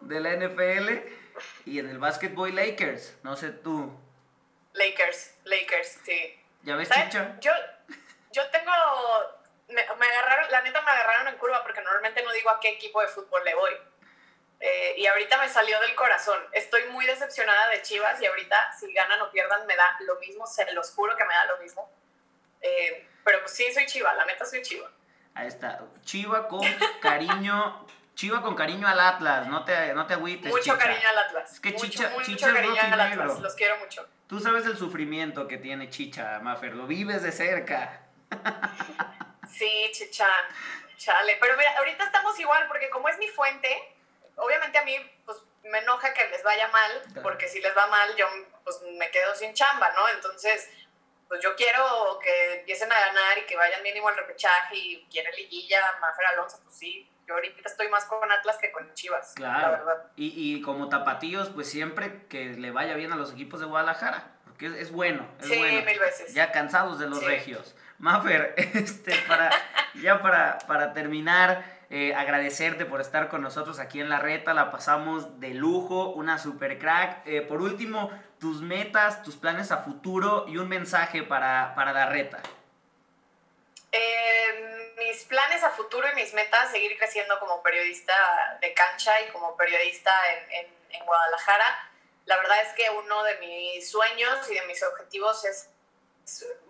[0.00, 0.88] de la NFL.
[1.64, 3.92] Y en el básquet voy Lakers, no sé tú.
[4.74, 6.40] Lakers, Lakers, sí.
[6.62, 7.36] ¿Ya ves, Chicha?
[7.40, 7.52] Yo,
[8.32, 8.72] yo tengo.
[9.68, 13.00] Me, agarraron, la neta me agarraron en curva porque normalmente no digo a qué equipo
[13.00, 13.72] de fútbol le voy.
[14.66, 16.40] Eh, y ahorita me salió del corazón.
[16.52, 20.46] Estoy muy decepcionada de Chivas y ahorita si ganan o pierdan me da lo mismo,
[20.46, 21.92] se los juro que me da lo mismo.
[22.62, 24.90] Eh, pero pues sí, soy Chiva, la neta soy Chiva.
[25.34, 26.62] Ahí está, Chiva con
[27.02, 30.50] cariño, Chiva con cariño al Atlas, no te, no te agüites.
[30.50, 31.52] Mucho cariño al Atlas.
[31.52, 34.08] Es que mucho, Chicha, mucho Chicha es cariño al Atlas, los quiero mucho.
[34.26, 38.00] Tú sabes el sufrimiento que tiene Chicha, Mafer, lo vives de cerca.
[39.46, 40.26] sí, Chicha,
[40.96, 41.36] chale.
[41.38, 43.93] Pero mira, ahorita estamos igual, porque como es mi fuente,
[44.36, 48.14] obviamente a mí pues, me enoja que les vaya mal, porque si les va mal,
[48.16, 48.26] yo
[48.64, 50.08] pues me quedo sin chamba, ¿no?
[50.08, 50.70] Entonces,
[51.28, 55.32] pues yo quiero que empiecen a ganar y que vayan mínimo al repechaje y quiere
[55.32, 59.32] liguilla, Mafer Alonso, pues sí, yo ahorita estoy más con Atlas que con Chivas.
[59.34, 59.60] Claro.
[59.60, 60.06] La verdad.
[60.16, 64.32] Y, y, como tapatíos, pues siempre que le vaya bien a los equipos de Guadalajara.
[64.44, 65.26] Porque es, bueno.
[65.40, 65.84] Es sí, bueno.
[65.84, 66.34] mil veces.
[66.34, 67.74] Ya cansados de los regios.
[67.98, 69.50] Mafer, este, para,
[69.94, 71.64] ya para, para terminar,
[71.96, 74.52] eh, agradecerte por estar con nosotros aquí en La Reta.
[74.52, 77.24] La pasamos de lujo, una super crack.
[77.24, 82.06] Eh, por último, tus metas, tus planes a futuro y un mensaje para, para La
[82.06, 82.42] Reta.
[83.92, 89.30] Eh, mis planes a futuro y mis metas, seguir creciendo como periodista de cancha y
[89.30, 90.10] como periodista
[90.50, 91.90] en, en Guadalajara.
[92.24, 95.70] la verdad es que uno de mis sueños y de mis objetivos es,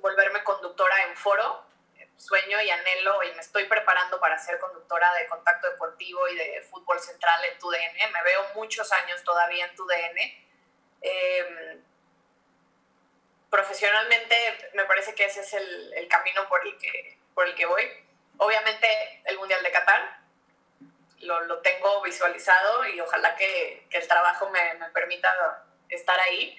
[0.03, 1.65] volverme conductora en foro.
[2.17, 6.63] Sueño y anhelo y me estoy preparando para ser conductora de contacto deportivo y de
[6.63, 8.13] fútbol central en TUDN.
[8.13, 10.19] Me veo muchos años todavía en TUDN.
[11.03, 11.81] Eh,
[13.51, 17.67] profesionalmente me parece que ese es el, el, camino por el, que, por el que
[17.67, 17.85] voy.
[18.39, 20.19] Obviamente el Mundial de Qatar,
[21.21, 26.59] lo, lo tengo visualizado y ojalá que, que el trabajo me, me, permita estar ahí.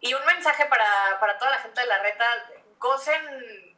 [0.00, 3.73] Y un mensaje para, para, toda la gente de la reta, gocen,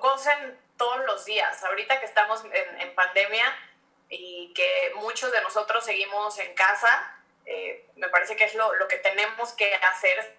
[0.00, 1.62] gocen todos los días.
[1.64, 3.44] Ahorita que estamos en, en pandemia
[4.08, 8.88] y que muchos de nosotros seguimos en casa, eh, me parece que es lo, lo
[8.88, 10.36] que tenemos que hacer.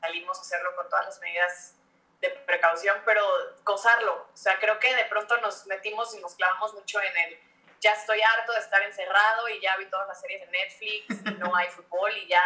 [0.00, 1.74] Salimos a hacerlo con todas las medidas
[2.20, 3.22] de precaución, pero
[3.64, 4.28] gozarlo.
[4.32, 7.38] O sea, creo que de pronto nos metimos y nos clavamos mucho en el,
[7.80, 11.54] ya estoy harto de estar encerrado y ya vi todas las series de Netflix, no
[11.54, 12.42] hay fútbol y ya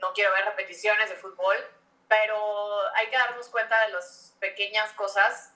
[0.00, 1.56] no quiero ver repeticiones de fútbol,
[2.08, 5.52] pero hay que darnos cuenta de las pequeñas cosas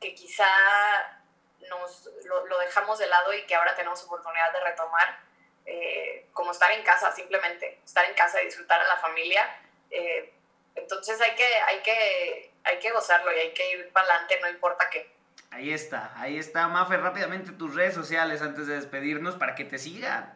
[0.00, 0.46] que quizá
[1.68, 5.18] nos lo, lo dejamos de lado y que ahora tenemos oportunidad de retomar,
[5.64, 9.58] eh, como estar en casa simplemente, estar en casa y disfrutar a la familia.
[9.90, 10.32] Eh,
[10.74, 14.48] entonces hay que, hay que hay que gozarlo y hay que ir para adelante, no
[14.48, 15.14] importa qué.
[15.50, 16.66] Ahí está, ahí está.
[16.66, 20.35] Mafer, rápidamente tus redes sociales antes de despedirnos para que te sigan.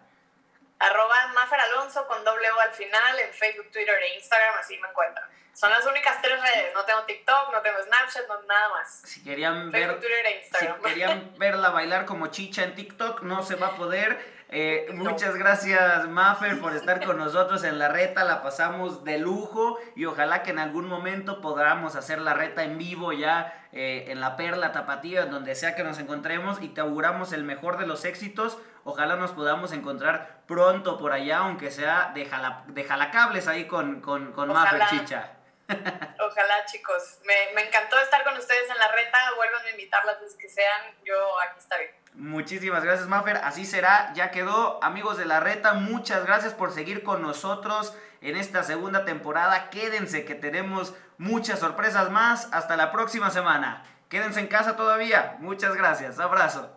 [0.80, 4.88] Arroba Mafer Alonso con doble O al final en Facebook, Twitter e Instagram, así me
[4.88, 5.28] encuentran.
[5.52, 9.02] Son las únicas tres redes, no tengo TikTok, no tengo Snapchat, no, nada más.
[9.04, 10.76] Si querían, Facebook, ver, Twitter e Instagram.
[10.76, 14.40] si querían verla bailar como chicha en TikTok, no se va a poder.
[14.52, 18.24] Eh, muchas gracias, Maffer, por estar con nosotros en la reta.
[18.24, 22.76] La pasamos de lujo y ojalá que en algún momento podamos hacer la reta en
[22.76, 27.32] vivo ya eh, en la Perla Tapatía, donde sea que nos encontremos y te auguramos
[27.32, 28.58] el mejor de los éxitos.
[28.84, 34.00] Ojalá nos podamos encontrar pronto por allá, aunque sea de, jala, de jalacables ahí con,
[34.00, 35.32] con, con Maffer Chicha.
[35.70, 37.18] Ojalá, chicos.
[37.24, 39.18] Me, me, encantó estar con ustedes en la reta.
[39.36, 40.80] Vuelvan a invitar las veces que sean.
[41.04, 42.00] Yo aquí estaré.
[42.14, 43.36] Muchísimas gracias, Maffer.
[43.38, 44.12] Así será.
[44.14, 44.82] Ya quedó.
[44.82, 49.70] Amigos de la reta, muchas gracias por seguir con nosotros en esta segunda temporada.
[49.70, 52.48] Quédense que tenemos muchas sorpresas más.
[52.52, 53.84] Hasta la próxima semana.
[54.08, 55.36] Quédense en casa todavía.
[55.38, 56.18] Muchas gracias.
[56.18, 56.76] Abrazo.